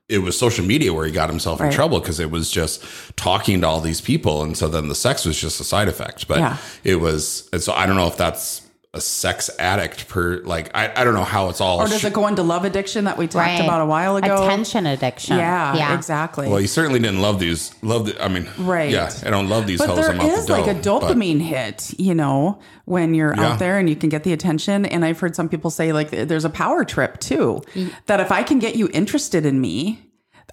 [0.08, 1.74] it was social media where he got himself in Right.
[1.74, 2.82] trouble because it was just
[3.16, 6.28] talking to all these people and so then the sex was just a side effect.
[6.28, 6.56] But Yeah.
[6.82, 8.62] it was and so I don't know if that's
[8.94, 12.12] a sex addict per like I, I don't know how it's all Or does it
[12.12, 13.60] go into love addiction that we talked Right.
[13.60, 14.44] about a while ago?
[14.44, 15.36] Attention addiction.
[15.36, 15.94] Yeah, Yeah.
[15.94, 16.48] exactly.
[16.48, 17.74] well, you certainly didn't love these.
[17.82, 18.24] Love the.
[18.24, 18.90] I mean, Right.
[18.90, 19.96] Yeah, I don't love these but hoes.
[19.98, 23.34] there I'm out is the like a dough, but- dopamine hit, you know, when you're
[23.36, 23.52] Yeah.
[23.52, 24.86] out there and you can get the attention.
[24.86, 27.62] And I've heard some people say like there's a power trip too.
[28.06, 30.00] That if I can get you interested in me,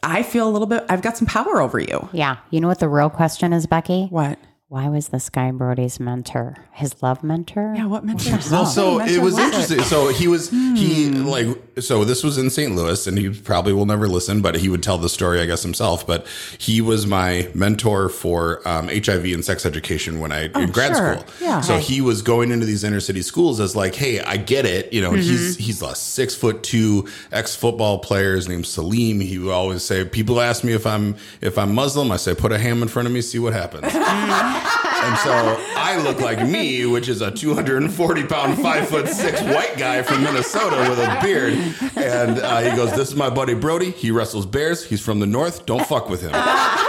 [0.04, 0.84] I feel a little bit.
[0.89, 2.10] I've got some power over you.
[2.12, 2.38] Yeah.
[2.49, 4.08] You know what the real question is, Becky?
[4.10, 4.39] What?
[4.71, 6.55] Why was this guy Brody's mentor?
[6.71, 7.73] His love mentor?
[7.75, 7.88] Yeah.
[7.88, 8.39] What mentor?
[8.49, 9.41] Well, so mentor it was it?
[9.43, 9.81] interesting.
[9.81, 11.25] So he was he hmm.
[11.25, 12.73] like so this was in St.
[12.73, 15.62] Louis, and he probably will never listen, but he would tell the story, I guess
[15.62, 16.07] himself.
[16.07, 16.25] But
[16.57, 20.95] he was my mentor for um, HIV and sex education when I in oh, grad
[20.95, 21.17] sure.
[21.17, 21.25] school.
[21.41, 21.60] Yeah.
[21.60, 24.93] So he was going into these inner city schools as like, hey, I get it.
[24.93, 25.63] You know, he's mm-hmm.
[25.63, 28.38] he's a six foot two ex football player.
[28.38, 29.19] His name's Salim.
[29.19, 32.10] He would always say, people ask me if I'm if I'm Muslim.
[32.10, 33.84] I say, put a ham in front of me, see what happens.
[33.91, 34.61] Mm-hmm.
[35.04, 35.32] And so
[35.76, 40.24] I look like me, which is a 240 pound, five foot six white guy from
[40.24, 41.54] Minnesota with a beard.
[41.96, 43.92] And uh, he goes, This is my buddy Brody.
[43.92, 44.86] He wrestles bears.
[44.86, 45.66] He's from the north.
[45.66, 46.32] Don't fuck with him.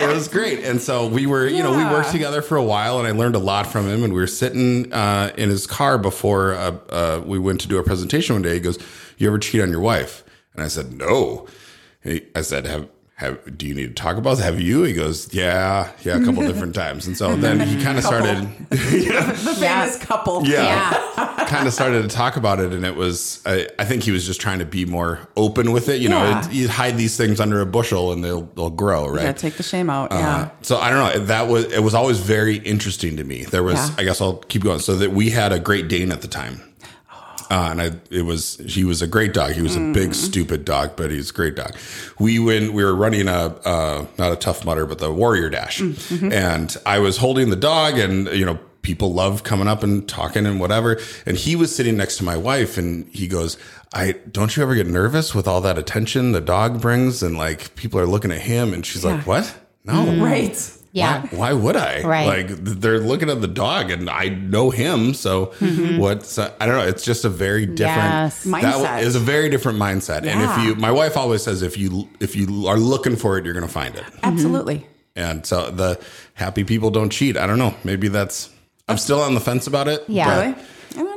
[0.00, 0.60] It was great.
[0.64, 3.34] And so we were, you know, we worked together for a while and I learned
[3.34, 4.02] a lot from him.
[4.02, 7.76] And we were sitting uh, in his car before uh, uh, we went to do
[7.76, 8.54] a presentation one day.
[8.54, 8.78] He goes,
[9.18, 10.24] You ever cheat on your wife?
[10.54, 11.46] And I said, No.
[12.02, 12.88] He, I said, Have
[13.20, 14.44] have, do you need to talk about this?
[14.44, 14.82] Have you?
[14.82, 17.06] He goes, yeah, yeah, a couple different times.
[17.06, 20.46] And so then he kind of started, the famous couple.
[20.46, 22.72] yeah, kind of started to talk about it.
[22.72, 25.88] And it was, I, I think he was just trying to be more open with
[25.90, 26.00] it.
[26.00, 26.46] You know, Yeah.
[26.46, 29.22] it, you hide these things under a bushel and they'll, they'll grow, right?
[29.24, 29.32] Yeah.
[29.32, 30.12] Take the shame out.
[30.12, 30.50] Uh, yeah.
[30.62, 31.24] so I don't know.
[31.26, 33.44] That was it was always very interesting to me.
[33.44, 33.94] There was, Yeah.
[33.98, 34.78] I guess I'll keep going.
[34.80, 36.62] So that we had a Great Dane at the time,
[37.50, 39.52] uh, and I it was he was a great dog.
[39.52, 41.76] He was a big stupid dog, but he's a great dog.
[42.18, 45.80] We when we were running a uh, not a Tough Mudder, but the Warrior Dash,
[45.80, 48.58] and I was holding the dog, and you know.
[48.82, 50.98] People love coming up and talking and whatever.
[51.26, 53.58] And he was sitting next to my wife and he goes,
[53.92, 57.22] I don't you ever get nervous with all that attention the dog brings?
[57.22, 59.54] And like people are looking at him and she's like, What?
[59.84, 60.24] No.
[60.24, 60.56] Right.
[60.92, 61.22] Yeah.
[61.30, 62.02] Why, why would I?
[62.02, 62.26] Right.
[62.26, 65.14] Like they're looking at the dog, and I know him.
[65.14, 65.52] So
[65.98, 66.86] what's uh, I don't know.
[66.86, 67.78] It's just a very different
[68.34, 68.44] Yes.
[68.46, 69.02] Mindset.
[69.02, 70.26] is a very different mindset.
[70.26, 73.44] And if you, my wife always says, if you if you are looking for it,
[73.44, 74.04] you're going to find it.
[74.22, 74.86] Absolutely.
[75.16, 76.00] And so the
[76.34, 77.36] happy people don't cheat.
[77.36, 77.74] I don't know.
[77.84, 78.50] Maybe that's.
[78.88, 80.04] I'm still on the fence about it.
[80.08, 80.26] Yeah.
[80.26, 80.54] but- Really?
[80.54, 80.64] I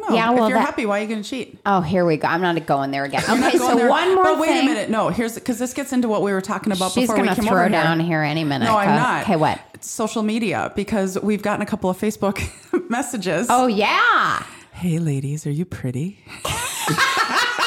[0.04, 0.16] don't know.
[0.16, 1.60] Yeah, well, if you're that- happy, why are you going to cheat?
[1.66, 2.28] Oh, here we go.
[2.28, 3.24] I'm not going there again.
[3.28, 3.90] You're Okay, so there.
[3.90, 4.62] one more But wait thing.
[4.62, 4.90] a minute.
[4.90, 7.36] No, here's because this gets into what we were talking about She's before going we
[7.36, 8.22] to came throw over down here.
[8.22, 8.66] here any minute.
[8.66, 9.24] No, I'm not.
[9.24, 9.60] Okay, what?
[9.74, 12.40] It's social media because we've gotten a couple of Facebook
[12.90, 13.48] messages.
[13.50, 14.44] Oh, yeah.
[14.74, 16.20] Hey, ladies, are you pretty?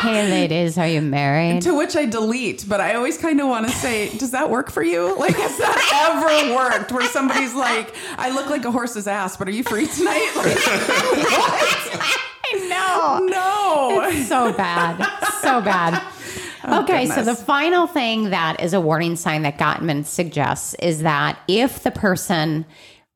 [0.06, 1.62] Hey, ladies, are you married?
[1.62, 4.70] To which I delete, but I always kind of want to say, does that work
[4.70, 5.18] for you?
[5.18, 9.48] Like, has that ever worked where somebody's like, I look like a horse's ass, but
[9.48, 10.32] are you free tonight?
[10.36, 10.56] Like,
[12.68, 13.18] No.
[13.18, 14.12] no.
[14.26, 15.04] so bad.
[15.42, 16.00] So bad.
[16.68, 21.02] Oh, okay, so the final thing that is a warning sign that Gottman suggests is
[21.02, 22.66] that if the person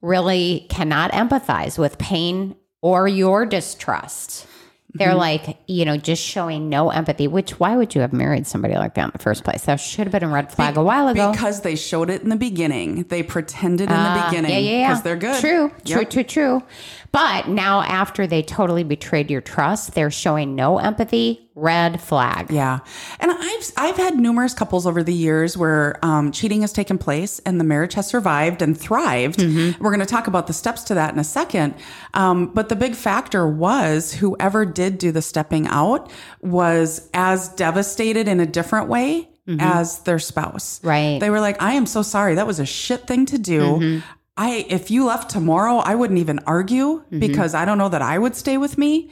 [0.02, 4.46] really cannot empathize with pain or your distrust,
[4.94, 8.74] They're like, you know, just showing no empathy, which why would you have married somebody
[8.74, 9.64] like that in the first place?
[9.66, 11.30] That should have been a red flag a while ago.
[11.32, 13.04] Because they showed it in the beginning.
[13.04, 14.50] They pretended in the beginning.
[14.50, 14.88] Ah, Yeah, yeah, yeah.
[14.88, 15.40] Because they're good.
[15.40, 15.96] True, Yep.
[15.96, 16.62] true, true, true.
[17.12, 21.49] But now, after they totally betrayed your trust, they're showing no empathy.
[21.60, 22.50] Red flag.
[22.50, 22.80] Yeah,
[23.18, 27.38] and I've I've had numerous couples over the years where um, cheating has taken place
[27.40, 29.40] and the marriage has survived and thrived.
[29.40, 29.82] Mm-hmm.
[29.82, 31.74] We're going to talk about the steps to that in a second.
[32.14, 38.26] Um, but the big factor was whoever did do the stepping out was as devastated
[38.26, 40.78] in a different way as their spouse.
[40.78, 40.88] Mm-hmm.
[40.88, 41.20] Right.
[41.20, 42.36] They were like, "I am so sorry.
[42.36, 44.06] That was a shit thing to do." Mm-hmm.
[44.46, 47.18] I if you left tomorrow, I wouldn't even argue Mm-hmm.
[47.26, 49.10] because I don't know that I would stay with me.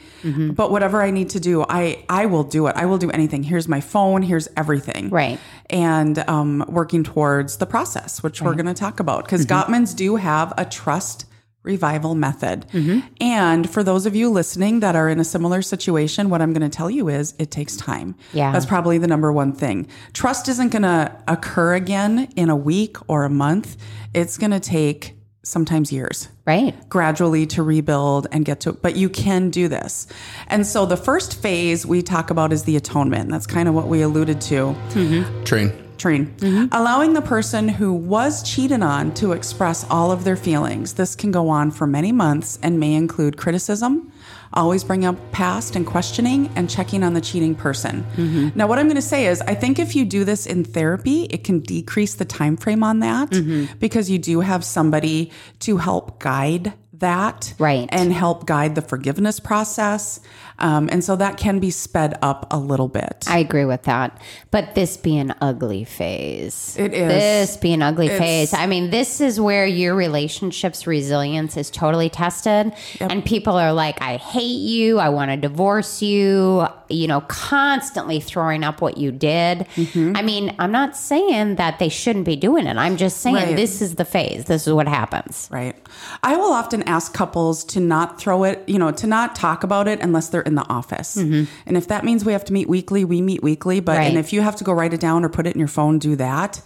[0.61, 2.75] But whatever I need to do, I I will do it.
[2.83, 3.43] I will do anything.
[3.43, 4.23] Here's my phone.
[4.23, 5.11] Here's everything.
[5.11, 5.39] Right.
[5.71, 9.55] And um, working towards the process, which we're going to talk about, because Mm-hmm.
[9.73, 11.27] Gottmans do have a trust
[11.65, 12.65] revival method.
[12.73, 13.01] Mm-hmm.
[13.21, 16.69] And for those of you listening that are in a similar situation, what I'm going
[16.71, 18.15] to tell you is it takes time.
[18.33, 18.53] Yeah.
[18.53, 19.87] That's probably the number one thing.
[20.15, 23.77] Trust isn't going to occur again in a week or a month.
[24.15, 26.29] It's going to take sometimes years.
[26.47, 26.75] Right.
[26.89, 30.07] gradually to rebuild and get to but you can do this.
[30.47, 33.31] And so the first phase we talk about is the atonement.
[33.31, 34.75] That's kind of what we alluded to.
[34.91, 35.45] Mm-hmm.
[35.45, 35.88] Train.
[35.99, 36.35] Train.
[36.37, 36.67] Mm-hmm.
[36.73, 40.95] Allowing the person who was cheated on to express all of their feelings.
[40.95, 44.13] This can go on for many months and may include criticism
[44.53, 48.05] always bring up past and questioning and checking on the cheating person.
[48.17, 48.49] Mm-hmm.
[48.59, 51.25] Now what i'm going to say is i think if you do this in therapy
[51.25, 53.79] it can decrease the time frame on that mm-hmm.
[53.79, 55.31] because you do have somebody
[55.61, 57.89] to help guide that Right.
[57.91, 60.21] and help guide the forgiveness process
[60.61, 64.21] um, and so that can be sped up a little bit I agree with that.
[64.51, 66.77] But this be an ugly phase.
[66.79, 67.09] It is.
[67.13, 68.55] This be an ugly It's- phase.
[68.55, 72.73] I mean, this is where your relationship's resilience is totally tested.
[73.01, 74.99] And people are like, I hate you.
[74.99, 76.67] I want to divorce you.
[76.89, 79.67] You know, constantly throwing up what you did.
[79.77, 80.17] Mm-hmm.
[80.17, 82.77] I mean, I'm not saying that they shouldn't be doing it.
[82.79, 83.57] I'm just saying Right.
[83.57, 84.45] this is the phase.
[84.47, 85.49] This is what happens.
[85.53, 85.77] Right.
[86.23, 89.87] I will often ask couples to not throw it, you know, to not talk about
[89.89, 91.17] it unless they're in the office.
[91.17, 93.81] And if that means we have to meet weekly, we meet weekly.
[93.81, 93.99] But, Mm-hmm.
[94.01, 94.09] Right.
[94.09, 95.99] and if you have to go write it down or put it in your phone,
[95.99, 96.61] do that.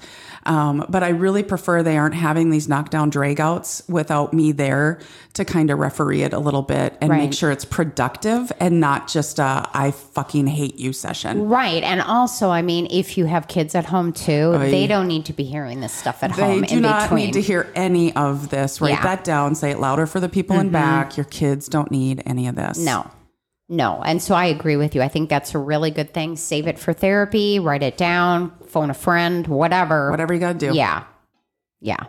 [0.45, 4.99] Um, but I really prefer they aren't having these knockdown dragouts without me there
[5.35, 9.09] to kind of referee it a little bit and make sure it's productive and not
[9.09, 11.49] just a I fucking hate you session.
[11.49, 11.83] Right.
[11.83, 15.33] And also, I mean, if you have kids at home too, they don't need to
[15.33, 17.27] be hearing this stuff at They home They do in not between.
[17.27, 18.81] need to hear any of this.
[18.81, 18.97] Write Yeah.
[18.97, 19.05] Mm-hmm.
[19.07, 19.55] that down.
[19.55, 21.17] Say it louder for the people in back.
[21.17, 22.79] Your kids don't need any of this.
[22.79, 23.09] No.
[23.73, 24.03] No.
[24.05, 25.01] And so I agree with you.
[25.01, 26.37] I think that's a really good thing.
[26.37, 30.11] Save it for therapy, write it down, phone a friend, whatever.
[30.11, 30.75] Whatever you got to do.
[30.75, 31.05] Yeah.
[31.81, 32.05] Yeah.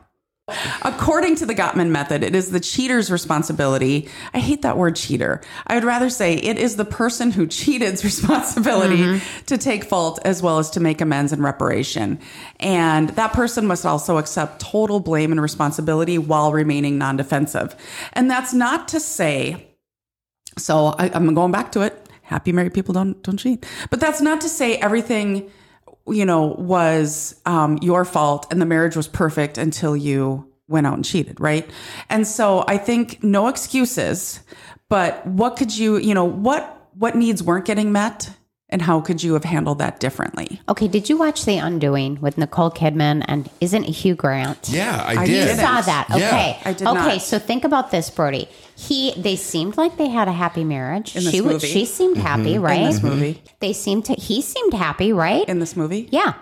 [0.82, 4.10] According to the Gottman method, it is the cheater's responsibility.
[4.34, 5.39] I hate that word cheater.
[5.65, 9.45] I would rather say it is the person who cheated's responsibility Mm-hmm.
[9.45, 12.19] to take fault as well as to make amends and reparation.
[12.60, 17.73] And that person must also accept total blame and responsibility while remaining non defensive.
[18.12, 19.69] And that's not to say,
[20.58, 22.00] so I, I'm going back to it.
[22.22, 23.66] Happy married people don't don't cheat.
[23.89, 25.52] But that's not to say everything
[26.08, 30.96] you know, was um, your fault and the marriage was perfect until you went out
[30.96, 31.70] and cheated, right?
[32.10, 34.42] And so I think no excuses,
[34.89, 38.30] but what could you, you know, what what needs weren't getting met
[38.74, 40.60] and how could you have handled that differently?
[40.68, 40.88] Okay.
[40.88, 44.68] Did you watch The Undoing with Nicole Kidman and isn't Hugh Grant?
[44.70, 45.50] Yeah, I, I did.
[45.50, 46.08] You saw that.
[46.10, 46.16] Yeah.
[46.16, 46.60] Okay.
[46.66, 47.22] I did okay, not.
[47.22, 48.50] so think about this, Brody.
[48.76, 51.16] He they seemed like they had a happy marriage.
[51.16, 51.68] In this she movie.
[51.68, 52.82] she seemed happy, right?
[52.82, 53.42] In this movie.
[53.60, 55.48] They seemed to he seemed happy, right?
[55.48, 56.10] In this movie?
[56.12, 56.34] yeah.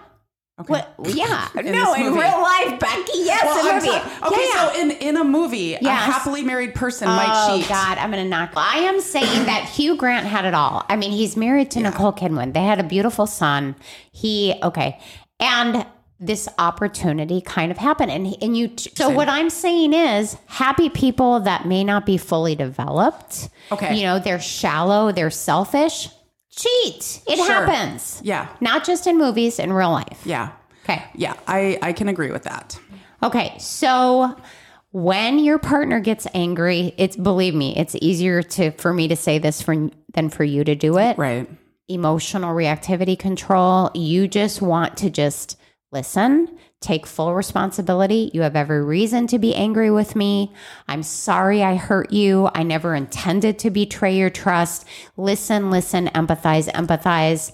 [0.62, 0.74] Okay.
[0.74, 1.48] What, yeah.
[1.60, 2.20] In no, in movie.
[2.20, 3.12] real life, Becky.
[3.16, 3.88] Yes, Well, in I'm movie.
[3.88, 4.34] sorry.
[4.34, 4.72] Okay, yeah.
[4.74, 7.68] so in, in a movie, a happily married person might Oh cheat.
[7.68, 8.52] God, I'm gonna knock.
[8.56, 10.86] I am saying that Hugh Grant had it all.
[10.90, 12.54] I mean, he's married to Nicole Kidman.
[12.54, 13.76] They had a beautiful son.
[14.12, 15.00] He okay,
[15.40, 15.86] and
[16.20, 18.72] this opportunity kind of happened, and and you.
[18.96, 23.50] So what I'm saying is, happy people that may not be fully developed.
[23.72, 23.96] Okay.
[23.96, 26.10] you know they're shallow, they're selfish.
[26.56, 27.22] Cheat.
[27.28, 27.46] It Sure.
[27.48, 28.22] happens.
[28.24, 28.48] Yeah.
[28.60, 30.22] not just in movies, in real life.
[30.26, 30.52] Yeah.
[30.84, 31.04] Okay.
[31.16, 32.80] Yeah, I, I can agree with that.
[33.24, 34.36] Okay, so
[34.92, 39.38] when your partner gets angry, it's believe me, it's easier to for me to say
[39.38, 41.18] this for than for you to do it.
[41.18, 41.48] Right.
[41.88, 43.92] Emotional reactivity control.
[43.94, 45.58] You just want to just
[45.92, 48.32] listen, take full responsibility.
[48.34, 50.54] You have every reason to be angry with me.
[50.88, 52.50] I'm sorry I hurt you.
[52.56, 54.86] I never intended to betray your trust.
[55.18, 57.52] Listen, listen, empathize, empathize.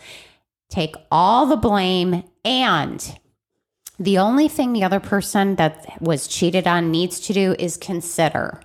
[0.69, 3.19] Take all the blame and
[3.99, 8.61] the only thing the other person that was cheated on needs to do is consider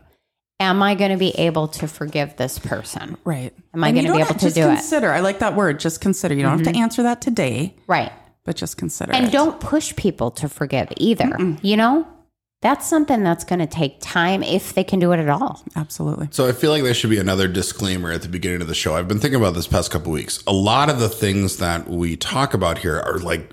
[0.63, 3.17] am I going to be able to forgive this person?
[3.25, 3.53] Right.
[3.75, 4.77] Am I gonna be able to do it?
[4.77, 5.11] consider.
[5.11, 5.81] I like that word.
[5.81, 6.35] Just consider.
[6.35, 6.83] You don't have to mm-hmm.
[6.83, 8.13] answer that today, Right.
[8.45, 9.13] But just consider.
[9.13, 9.33] And it.
[9.33, 11.57] don't push people to forgive either.
[11.63, 12.07] You know,
[12.63, 15.63] that's something that's going to take time if they can do it at all.
[15.75, 16.29] absolutely.
[16.31, 18.95] So I feel like there should be another disclaimer at the beginning of the show.
[18.95, 20.43] I've been thinking about this past couple weeks.
[20.47, 23.53] A lot of the things that we talk about here are like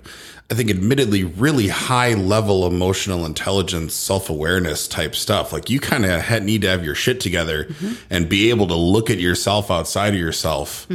[0.51, 5.53] I think admittedly really high level emotional intelligence, self-awareness type stuff.
[5.53, 7.67] Like you kind of need to have your shit together
[8.09, 10.87] and be able to look at yourself outside of yourself.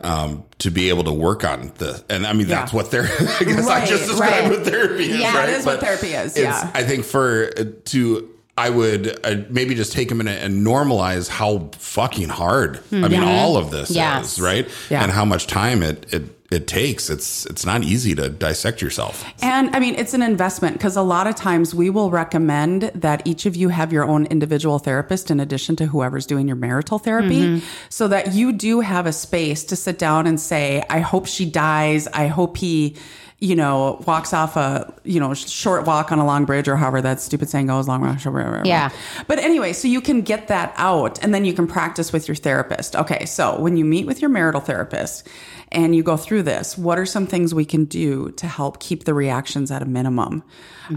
[0.00, 3.44] Um, to be able to work on the, and I mean, that's what therapy, I
[3.44, 4.50] guess I just Right, described right.
[4.50, 5.48] what therapy is, Yeah, right?
[5.48, 6.70] it is what therapy is, yeah.
[6.74, 11.28] I think for uh, to I would uh, maybe just take a minute and normalize
[11.28, 12.80] how fucking hard.
[12.92, 14.34] I mean, all of this Yes.
[14.34, 15.02] is right, Yeah.
[15.02, 17.10] and how much time it it it takes.
[17.10, 19.24] It's it's not easy to dissect yourself.
[19.42, 23.26] And I mean, it's an investment because a lot of times we will recommend that
[23.26, 26.98] each of you have your own individual therapist in addition to whoever's doing your marital
[26.98, 27.66] therapy mm-hmm.
[27.88, 31.44] so that you do have a space to sit down and say, I hope she
[31.44, 32.06] dies.
[32.08, 32.96] I hope he,
[33.40, 37.02] you know, walks off a, you know, short walk on a long bridge or however
[37.02, 38.66] that stupid saying goes, long walk, short bridge.
[38.66, 38.90] Yeah.
[39.26, 42.36] But anyway, so you can get that out and then you can practice with your
[42.36, 42.96] therapist.
[42.96, 43.26] Okay.
[43.26, 45.28] So when you meet with your marital therapist,
[45.74, 49.04] and you go through this, what are some things we can do to help keep
[49.04, 50.44] the reactions at a minimum?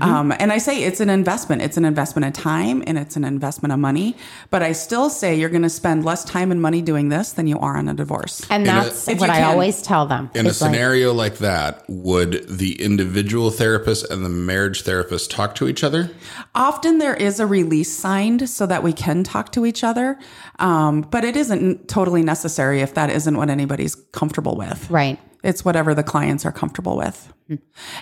[0.01, 1.61] Um, and I say it's an investment.
[1.61, 4.15] It's an investment of time and it's an investment of money.
[4.49, 7.47] But I still say you're going to spend less time and money doing this than
[7.47, 8.45] you are on a divorce.
[8.49, 10.29] And In a- that's what I always tell them.
[10.35, 15.31] In a It's like, scenario like that, would the individual therapist and the marriage therapist
[15.31, 16.11] talk to each other?
[16.55, 20.19] Often there is a release signed so that we can talk to each other.
[20.59, 24.89] Um, but it isn't totally necessary if that isn't what anybody's comfortable with.
[24.89, 25.19] right.
[25.43, 27.33] It's whatever the clients are comfortable with.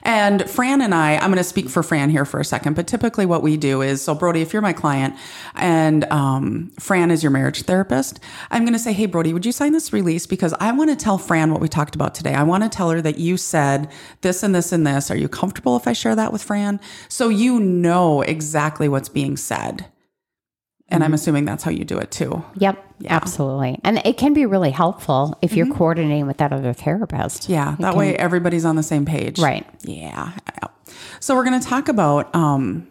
[0.01, 2.87] And Fran and I, I'm going to speak for Fran here for a second, but
[2.87, 5.15] typically what we do is so, Brody, if you're my client
[5.53, 8.19] and um, Fran is your marriage therapist,
[8.49, 10.25] I'm going to say, Hey, Brody, would you sign this release?
[10.25, 12.33] Because I want to tell Fran what we talked about today.
[12.33, 15.11] I want to tell her that you said this and this and this.
[15.11, 16.79] Are you comfortable if I share that with Fran?
[17.07, 19.85] So you know exactly what's being said.
[20.89, 22.45] And I'm assuming that's how you do it too.
[22.57, 22.83] Yep.
[23.07, 23.79] Absolutely.
[23.83, 27.43] And it can be really helpful if you're coordinating with that other therapist.
[27.43, 27.53] Mm-hmm.
[27.53, 29.39] Yeah, that way everybody's on the same page.
[29.39, 29.65] Right.
[29.83, 30.31] Yeah.
[31.19, 32.87] So we're going to talk about um,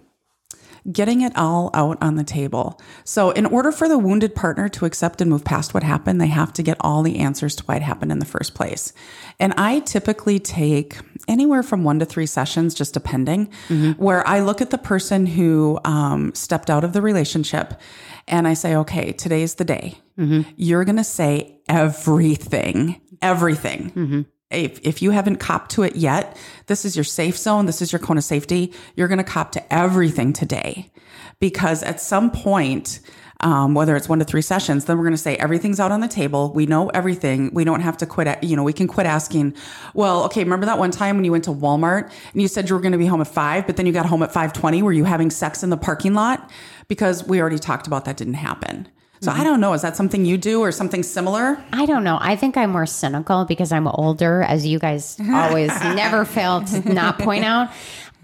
[0.90, 2.80] getting it all out on the table.
[3.04, 6.26] So, in order for the wounded partner to accept and move past what happened, they
[6.26, 8.92] have to get all the answers to why it happened in the first place.
[9.40, 13.92] And I typically take anywhere from one to three sessions, just depending, mm-hmm.
[13.92, 17.80] where I look at the person who um, stepped out of the relationship
[18.26, 19.98] and I say, okay, today's the day.
[20.18, 20.50] Mm-hmm.
[20.56, 23.90] You're going to say everything, everything.
[23.90, 24.20] Mm-hmm.
[24.54, 26.36] If, if you haven't copped to it yet,
[26.66, 27.66] this is your safe zone.
[27.66, 28.72] This is your cone of safety.
[28.96, 30.90] You're going to cop to everything today
[31.40, 33.00] because at some point,
[33.40, 36.00] um, whether it's one to three sessions, then we're going to say everything's out on
[36.00, 36.52] the table.
[36.54, 37.52] We know everything.
[37.52, 38.42] We don't have to quit.
[38.42, 39.54] You know, we can quit asking.
[39.92, 40.42] Well, okay.
[40.44, 42.92] Remember that one time when you went to Walmart and you said you were going
[42.92, 44.82] to be home at five, but then you got home at five twenty.
[44.82, 46.50] Were you having sex in the parking lot?
[46.88, 48.88] Because we already talked about that didn't happen.
[49.20, 49.44] So I mm-hmm.
[49.44, 49.72] don't know.
[49.72, 51.62] Is that something you do or something similar?
[51.72, 52.18] I don't know.
[52.20, 56.92] I think I'm more cynical because I'm older, as you guys always never fail to
[56.92, 57.70] not point out.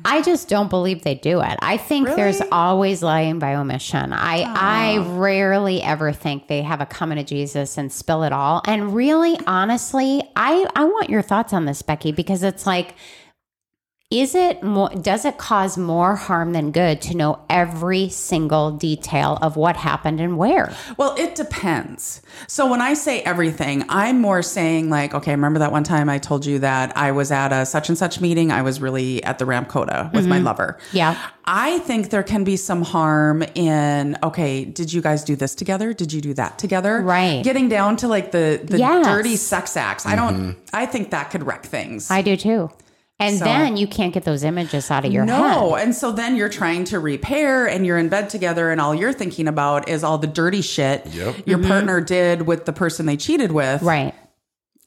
[0.05, 1.59] I just don't believe they do it.
[1.61, 4.12] I think there's always lying by omission.
[4.12, 5.18] I I oh.
[5.18, 8.62] rarely ever think they have a coming to Jesus and spill it all.
[8.64, 12.94] And really, honestly, I I want your thoughts on this, Becky, because it's like
[14.11, 19.38] is it more does it cause more harm than good to know every single detail
[19.40, 22.20] of what happened and where Well, it depends.
[22.49, 26.18] So when I say everything, I'm more saying like, okay, remember that one time I
[26.18, 28.51] told you that I was at a such and such meeting.
[28.51, 30.46] I was really at the Ramkota with my mm-hmm.
[30.46, 30.79] lover.
[30.92, 31.16] Yeah.
[31.44, 35.92] I think there can be some harm in, okay, did you guys do this together?
[35.92, 37.01] Did you do that together?
[37.01, 37.42] Right.
[37.44, 39.07] Getting down to like the, the Yes.
[39.07, 40.05] dirty sex acts.
[40.07, 40.61] I don't, mm-hmm.
[40.73, 42.11] I think that could wreck things.
[42.11, 42.70] I do too.
[43.20, 45.54] And So- then you can't get those images out of your no, head.
[45.61, 45.74] No.
[45.76, 49.12] And so then you're trying to repair and you're in bed together and all you're
[49.12, 51.46] thinking about is all the dirty shit Yep.
[51.46, 51.68] your mm-hmm.
[51.68, 53.83] partner did with the person they cheated with.
[53.83, 54.14] Right.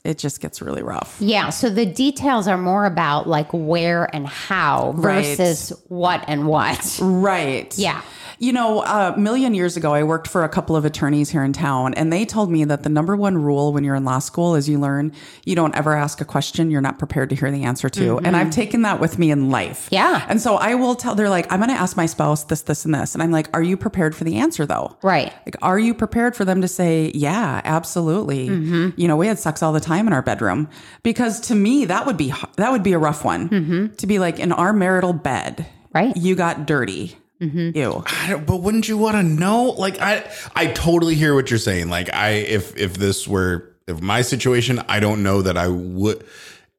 [0.04, 1.16] It just gets really rough.
[1.20, 1.50] Yeah.
[1.52, 5.38] So the details are more about like where and how Right.
[5.38, 7.00] versus what and what.
[7.02, 7.74] Right.
[7.78, 8.02] Yeah.
[8.44, 11.54] You know, a million years ago, I worked for a couple of attorneys here in
[11.54, 14.56] town, and they told me that the number one rule when you're in law school
[14.56, 15.14] is you learn
[15.46, 18.18] you don't ever ask a question you're not prepared to hear the answer to.
[18.20, 19.86] And I've taken that with me in life.
[19.86, 19.96] Mm-hmm.
[19.96, 20.26] Yeah.
[20.28, 22.84] And so I will tell, they're like, I'm going to ask my spouse this, this,
[22.84, 23.14] and this.
[23.14, 24.98] And I'm like, are you prepared for the answer though?
[25.02, 25.32] Right.
[25.46, 28.50] Like, are you prepared for them to say, yeah, absolutely?
[28.50, 29.00] Mm-hmm.
[29.00, 30.68] You know, we had sex all the time in our bedroom
[31.02, 34.38] because to me, that would be, that would be a rough one to be like
[34.38, 35.60] in our marital bed.
[35.60, 35.98] Mm-hmm.
[35.98, 36.18] Right.
[36.18, 37.16] You got dirty.
[37.40, 38.04] Ew.
[38.06, 39.66] I don't, but wouldn't you want to know?
[39.66, 41.90] Like I I totally hear what you're saying.
[41.90, 46.26] Like I if if this were if my situation, I don't know that I would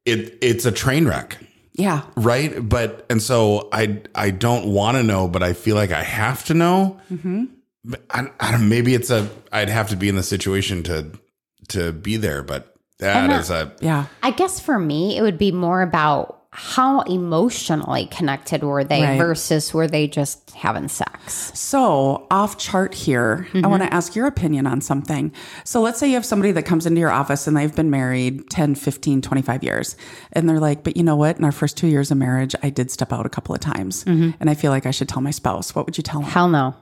[0.05, 1.39] it it's a train wreck.
[1.73, 2.03] Yeah.
[2.17, 2.67] Right?
[2.67, 6.45] But and so I I don't want to know, but I feel like I have
[6.47, 7.01] to know.
[7.13, 7.45] Mm-hmm.
[8.11, 11.11] I, I don't maybe it's a I'd have to be in the situation to
[11.69, 14.07] to be there, but that is a Yeah.
[14.23, 19.19] I guess for me, it would be more about how emotionally connected were they Right.
[19.19, 21.51] versus were they just having sex?
[21.53, 23.97] So, off chart here, I want to mm-hmm.
[23.97, 25.33] ask your opinion on something.
[25.65, 28.51] So, let's say you have somebody that comes into your office and they've been married
[28.51, 29.97] 10, 15, 25 years.
[30.33, 31.37] And they're like, but you know what?
[31.39, 34.05] In our first two years of marriage, I did step out a couple of times.
[34.05, 34.31] Mm-hmm.
[34.39, 35.75] And I feel like I should tell my spouse.
[35.75, 36.31] What would you tell them?
[36.31, 36.77] Hell no.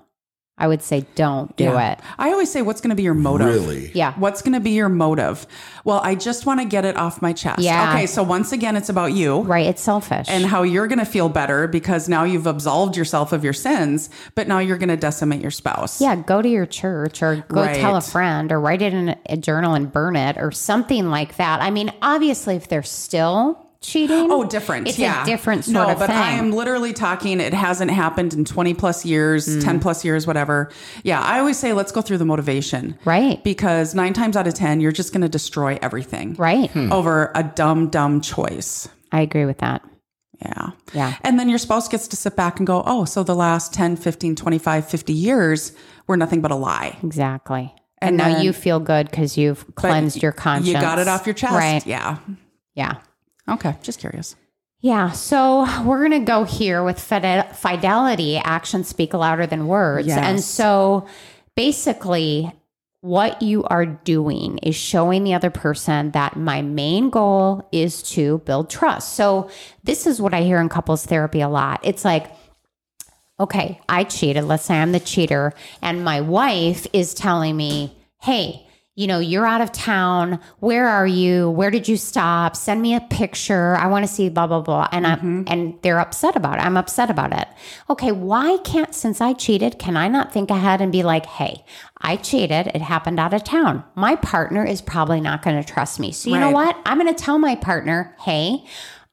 [0.59, 1.93] I would say don't do Yeah.
[1.93, 2.01] it.
[2.19, 3.49] I always say, what's going to be your motive?
[3.49, 4.13] really Yeah.
[4.19, 5.47] What's going to be your motive?
[5.85, 7.61] Well, I just want to get it off my chest.
[7.61, 7.95] Yeah.
[7.95, 8.07] Okay.
[8.07, 9.41] So, once again, it's about you.
[9.41, 9.67] Right.
[9.67, 10.27] It's selfish.
[10.29, 14.11] and how you're going to feel better because now you've absolved yourself of your sins,
[14.35, 16.01] but now you're going to decimate your spouse.
[16.01, 19.37] yeah, go to your church or go tell a friend or write it in a
[19.39, 21.63] journal and burn it or something like that.
[21.63, 24.89] I mean, obviously, if they're still cheating, Oh, different.
[24.89, 25.23] It's yeah.
[25.23, 26.17] a different sort no, of but thing.
[26.17, 29.65] I am literally talking, it hasn't happened in 20 plus years, Mm.
[29.65, 30.71] 10 plus years, whatever.
[31.03, 31.21] Yeah.
[31.21, 32.97] I always say, let's go through the motivation.
[33.05, 33.43] Right.
[33.45, 36.75] Because nine times out of 10, you're just going to destroy everything right.
[36.77, 38.89] over a dumb, dumb choice.
[39.11, 39.83] I agree with that.
[40.41, 40.71] Yeah.
[40.93, 41.15] Yeah.
[41.23, 43.97] And then your spouse gets to sit back and go, oh, so the last 10,
[43.97, 45.73] 15, 25, 50 years
[46.09, 46.97] were nothing but a lie.
[47.03, 47.73] Exactly.
[48.01, 50.67] And, And now then- you feel good because you've cleansed your conscience.
[50.75, 51.55] You got it off your chest.
[51.55, 51.87] Right.
[51.87, 52.19] Yeah.
[52.75, 52.95] Yeah.
[53.49, 53.77] Okay.
[53.83, 54.37] Just curious.
[54.81, 58.37] Yeah, so we're going to go here with fidelity.
[58.39, 60.09] Actions speak louder than words.
[60.09, 60.19] Yes.
[60.19, 61.07] And so
[61.55, 62.53] basically,
[63.01, 68.39] what you are doing is showing the other person that my main goal is to
[68.39, 69.15] build trust.
[69.15, 69.51] So,
[69.85, 71.81] this is what I hear in couples therapy a lot.
[71.85, 72.33] It's like,
[73.39, 74.45] okay, I cheated.
[74.45, 79.47] Let's say I'm the cheater, and my wife is telling me, hey, you know, you're
[79.47, 80.39] out of town.
[80.59, 81.49] Where are you?
[81.51, 82.55] Where did you stop?
[82.55, 83.75] Send me a picture.
[83.77, 84.89] I want to see blah blah blah.
[84.93, 85.43] And I'm mm-hmm.
[85.47, 86.65] and they're upset about it.
[86.65, 87.49] I'm upset about it.
[87.89, 91.65] Okay, why can't since I cheated, can I not think ahead and be like, hey,
[92.03, 92.67] I cheated.
[92.75, 93.83] It happened out of town.
[93.95, 96.13] My partner is probably not going to trust me.
[96.13, 96.77] So you know what?
[96.85, 98.65] I'm going to tell my partner, hey,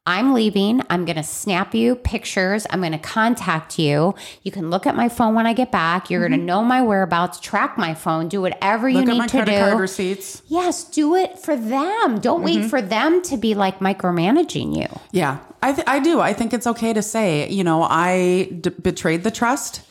[0.10, 0.82] I'm leaving.
[0.90, 2.66] I'm going to snap you pictures.
[2.72, 4.16] I'm going to contact you.
[4.42, 6.10] You can look at my phone when I get back.
[6.10, 9.08] You're going to know my whereabouts, track my phone, do whatever you Mm-hmm.
[9.08, 9.78] Look at my need to credit card do.
[9.82, 10.42] receipts.
[10.48, 12.20] Yes, do it for them.
[12.20, 12.62] Don't Mm-hmm.
[12.62, 14.88] wait for them to be like micromanaging you.
[15.12, 16.20] Yeah, I, th- I do.
[16.22, 19.82] I think it's okay to say, you know, I d- betrayed the trust.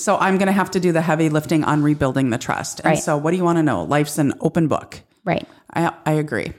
[0.00, 2.80] So I'm going to have to do the heavy lifting on rebuilding the trust.
[2.80, 2.98] And Right.
[2.98, 3.84] so, what do you want to know?
[3.84, 5.00] Life's an open book.
[5.24, 5.46] Right.
[5.72, 6.52] I, I agree.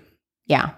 [0.46, 0.72] Yeah.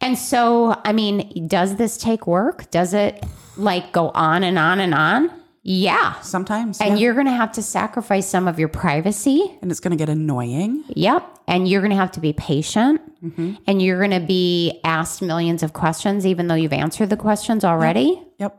[0.00, 2.70] And so, I mean, does this take work?
[2.70, 3.24] Does it
[3.56, 5.30] like go on and on and on?
[5.62, 6.18] Yeah.
[6.20, 6.80] Sometimes.
[6.80, 6.96] And yeah.
[7.04, 9.58] you're going to have to sacrifice some of your privacy.
[9.60, 10.84] and it's going to get annoying.
[10.88, 11.38] Yep.
[11.46, 13.56] And you're going to have to be patient Mm-hmm.
[13.66, 17.64] and you're going to be asked millions of questions, even though you've answered the questions
[17.66, 18.18] already.
[18.38, 18.56] Yep.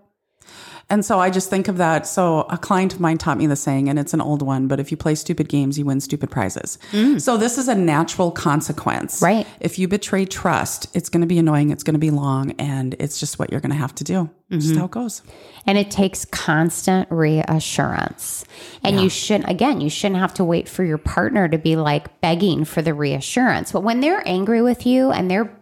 [0.91, 2.05] And so I just think of that.
[2.05, 4.77] So a client of mine taught me the saying, and it's an old one, but
[4.77, 6.77] if you play stupid games, you win stupid prizes.
[6.91, 7.21] Mm.
[7.21, 9.21] So this is a natural consequence.
[9.21, 9.47] Right.
[9.61, 12.93] If you betray trust, it's going to be annoying, it's going to be long, and
[12.99, 14.29] it's just what you're going to have to do.
[14.51, 14.79] Just mm-hmm.
[14.79, 15.21] how it goes.
[15.65, 18.43] And it takes constant reassurance.
[18.83, 22.19] And you shouldn't, again, you shouldn't have to wait for your partner to be like
[22.19, 23.71] begging for the reassurance.
[23.71, 25.57] But when they're angry with you and they're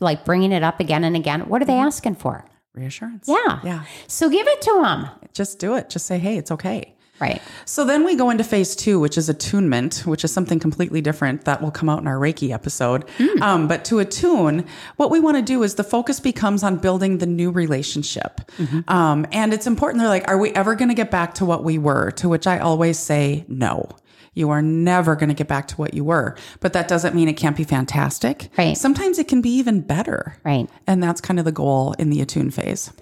[0.00, 1.88] like bringing it up again and again, what are they mm-hmm.
[1.88, 2.46] asking for?
[2.74, 3.28] Reassurance.
[3.28, 3.60] Yeah.
[3.62, 3.84] Yeah.
[4.06, 5.08] So give it to them.
[5.32, 5.90] Just do it.
[5.90, 6.94] Just say, hey, it's okay.
[7.20, 7.40] Right.
[7.66, 11.44] So then we go into phase two, which is attunement, which is something completely different
[11.44, 13.04] that will come out in our Reiki episode.
[13.40, 14.64] Um, but to attune,
[14.96, 18.40] what we want to do is the focus becomes on building the new relationship.
[18.88, 20.00] Um, and it's important.
[20.00, 22.10] They're like, are we ever going to get back to what we were?
[22.12, 23.88] To which I always say, no.
[24.34, 26.36] You are never going to get back to what you were.
[26.60, 28.48] But that doesn't mean it can't be fantastic.
[28.56, 28.76] Right.
[28.76, 30.36] Sometimes it can be even better.
[30.44, 30.70] Right.
[30.86, 32.92] And that's kind of the goal in the attune phase.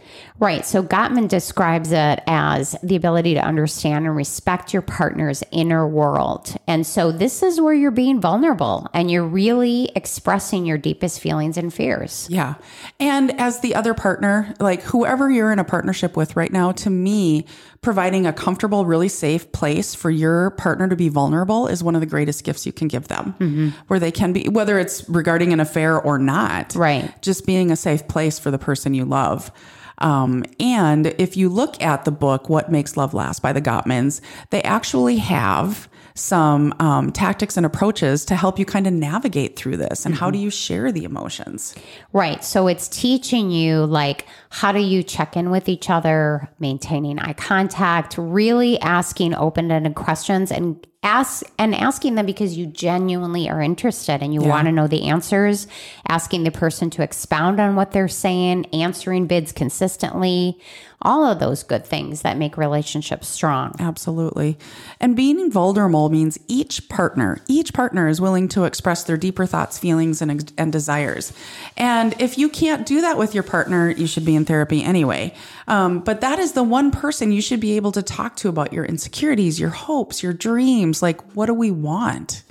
[0.40, 0.66] Right.
[0.66, 6.56] So Gottman describes it as the ability to understand and respect your partner's inner world.
[6.66, 11.56] And so this is where you're being vulnerable and you're really expressing your deepest feelings
[11.56, 12.26] and fears.
[12.28, 12.54] Yeah.
[12.98, 16.90] And as the other partner, like whoever you're in a partnership with right now, to
[16.90, 17.46] me,
[17.82, 22.00] providing a comfortable, really safe place for your partner to be vulnerable is one of
[22.00, 25.60] the greatest gifts you can give them, where they can be, whether it's regarding an
[25.60, 26.74] affair or not.
[26.74, 27.10] Right.
[27.22, 29.50] Just being a safe place for the person you love.
[29.98, 34.20] Um, and if you look at the book, What Makes Love Last by the Gottmans,
[34.50, 39.76] they actually have some um, tactics and approaches to help you kind of navigate through
[39.76, 41.74] this and how do you share the emotions
[42.12, 42.42] Right.
[42.44, 47.34] So it's teaching you like how do you check in with each other, maintaining eye
[47.34, 54.22] contact, really asking open-ended questions and ask and asking them because you genuinely are interested
[54.22, 55.66] and you want to know the answers,
[56.08, 60.60] asking the person to expound on what they're saying, answering bids consistently,
[61.02, 63.74] all of those good things that make relationships strong.
[63.78, 64.58] Absolutely.
[65.00, 69.78] And being vulnerable means each partner, each partner is willing to express their deeper thoughts,
[69.78, 71.32] feelings, and, and desires.
[71.78, 75.32] And if you can't do that with your partner, you should be in therapy anyway.
[75.68, 78.72] Um, but that is the one person you should be able to talk to about
[78.72, 81.02] your insecurities, your hopes, your dreams.
[81.02, 82.42] Like, what do we want?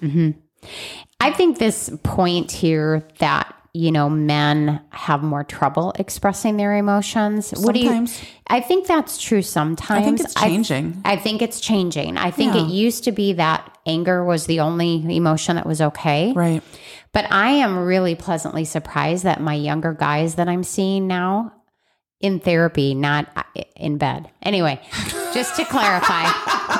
[1.20, 7.52] I think this point here that you know men have more trouble expressing their emotions.
[7.52, 8.08] What do you?
[8.48, 9.42] I think that's true.
[9.42, 11.02] Sometimes I think it's changing.
[11.06, 12.18] I, think it's changing.
[12.18, 12.64] I think Yeah.
[12.66, 16.34] it used to be that anger was the only emotion that was okay.
[16.34, 16.64] Right.
[17.12, 21.54] But I am really pleasantly surprised that my younger guys that I'm seeing now
[22.20, 23.44] in therapy, not uh,
[23.76, 24.30] in bed.
[24.42, 24.82] Anyway,
[25.34, 26.24] just to clarify,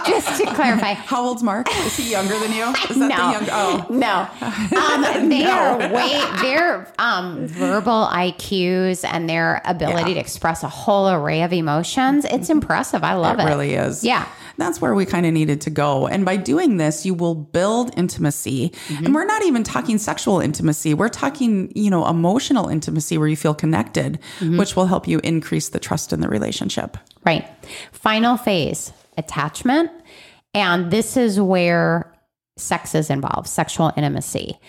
[0.08, 1.68] just to clarify, How old's Mark?
[1.86, 2.66] Is he younger than you?
[2.90, 3.48] Is that no, the young?
[3.52, 5.20] Oh, no.
[5.22, 11.10] Um, they are way their um, verbal IQs and their ability to express a whole
[11.10, 12.26] array of emotions.
[12.26, 13.04] It's impressive.
[13.04, 13.44] I love it.
[13.44, 14.04] it really is.
[14.04, 14.28] Yeah.
[14.58, 16.06] That's where we kind of needed to go.
[16.06, 18.74] And by doing this, you will build intimacy.
[18.90, 20.94] And we're not even talking sexual intimacy.
[20.94, 25.70] We're talking, you know, emotional intimacy where you feel connected, which will help you increase
[25.70, 26.98] the trust in the relationship.
[27.26, 27.48] Right.
[27.92, 29.92] Final phase, attachment.
[30.54, 32.14] And this is where
[32.58, 34.60] sex is involved, sexual intimacy.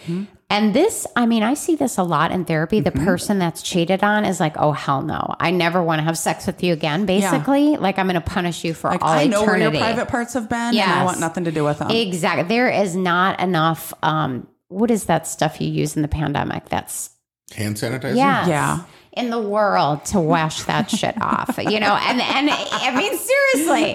[0.52, 2.80] And this, I mean, I see this a lot in therapy.
[2.80, 5.34] The person that's cheated on is like, oh, hell no.
[5.38, 7.76] I never want to have sex with you again, basically.
[7.76, 10.34] Like, I'm going to punish you for Like, all I know where your private parts
[10.34, 11.90] have been, and I want nothing to do with them.
[11.90, 12.48] Exactly.
[12.48, 13.94] There is not enough.
[14.02, 16.68] Um, what is that stuff you use in the pandemic?
[16.68, 17.10] That's
[17.54, 18.16] Hand sanitizer?
[18.16, 18.80] yes, Yeah.
[19.12, 21.58] In the world to wash that shit off.
[21.58, 23.94] You know, and and I mean seriously.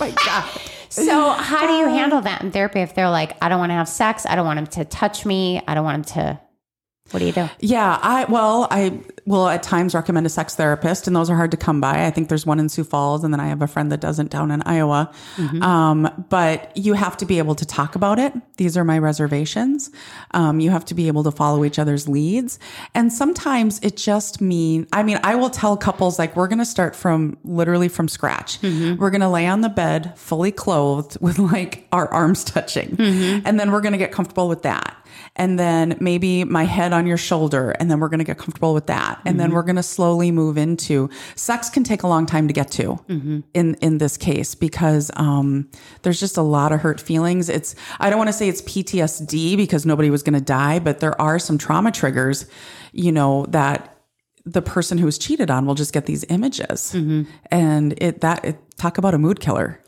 [0.00, 0.50] My God.
[0.88, 3.74] So how do you handle that in therapy if they're like, I don't want to
[3.74, 6.40] have sex, I don't want him to touch me, I don't want him to.
[7.12, 7.48] What do you do?
[7.60, 11.50] Yeah, I well, I will at times recommend a sex therapist, and those are hard
[11.52, 12.06] to come by.
[12.06, 14.30] I think there's one in Sioux Falls, and then I have a friend that doesn't
[14.30, 15.12] down in Iowa.
[15.62, 18.32] Um, but you have to be able to talk about it.
[18.56, 19.90] These are my reservations.
[20.32, 22.58] Um, you have to be able to follow each other's leads,
[22.94, 24.86] and sometimes it just mean.
[24.92, 28.58] I mean, I will tell couples like we're going to start from literally from scratch.
[28.62, 33.60] We're going to lay on the bed fully clothed with like our arms touching, and
[33.60, 34.96] then we're going to get comfortable with that
[35.36, 38.74] and then maybe my head on your shoulder and then we're going to get comfortable
[38.74, 39.20] with that.
[39.24, 39.56] And then mm-hmm.
[39.56, 43.00] we're going to slowly move into sex can take a long time to get to
[43.08, 43.40] mm-hmm.
[43.54, 45.68] in in this case because um
[46.02, 47.48] there's just a lot of hurt feelings.
[47.48, 51.00] It's i don't want to say it's ptsd because nobody was going to die but
[51.00, 52.46] there are some trauma triggers
[52.92, 53.92] you know that
[54.44, 56.92] the person who was cheated on will just get these images.
[56.94, 57.22] Mm-hmm.
[57.50, 59.80] And it that it, talk about a mood killer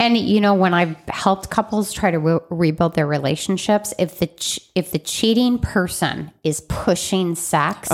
[0.00, 4.26] And you know, when I've helped couples try to re- rebuild their relationships, if the
[4.28, 7.88] ch- if the cheating person is pushing sex,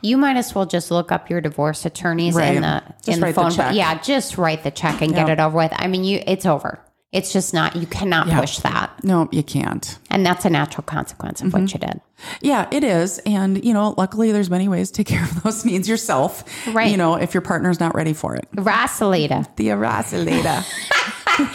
[0.00, 2.56] you might as well just look up your divorce attorneys Right.
[2.56, 3.50] in the Just in the the phone.
[3.52, 3.74] check.
[3.74, 5.72] yeah, just write the check and get it over with.
[5.76, 6.80] I mean, you it's over.
[7.12, 7.76] It's just not.
[7.76, 11.60] You cannot push that, no you can't and that's a natural consequence of Mm-hmm.
[11.62, 12.00] what you did.
[12.40, 13.18] Yeah, it is.
[13.20, 16.42] And, you know, luckily there's many ways to take care of those needs yourself.
[16.74, 16.90] Right.
[16.90, 18.48] You know, if your partner's not ready for it.
[18.56, 19.54] Rasalita.
[19.56, 20.64] The Arasalita.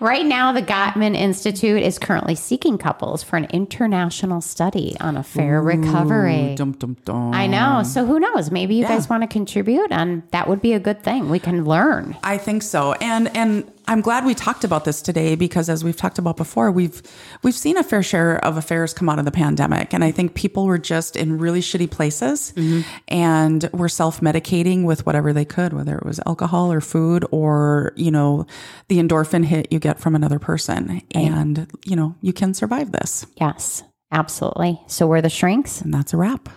[0.00, 5.62] Right now, the Gottman Institute is currently seeking couples for an international study on affair
[5.62, 6.56] recovery.
[6.56, 7.32] dum, dum, dum.
[7.32, 7.84] I know.
[7.84, 8.50] So who knows?
[8.50, 11.30] Maybe you guys want to contribute, and that would be a good thing.
[11.30, 12.16] We can learn.
[12.24, 12.94] I think so.
[12.94, 16.70] And and I'm glad we talked about this today because as we've talked about before,
[16.70, 17.02] we've
[17.42, 19.92] we've seen a fair share of affairs come out of the pandemic.
[19.92, 22.88] And I think people were just in really shitty places mm-hmm.
[23.08, 28.10] and were self-medicating with whatever they could, whether it was alcohol or food or, you
[28.10, 28.46] know,
[28.88, 31.02] the endorphin hit you get from another person.
[31.14, 33.26] And, you know, you can survive this.
[33.36, 34.80] Yes, absolutely.
[34.86, 35.80] So we're the shrinks.
[35.80, 36.48] And that's a wrap.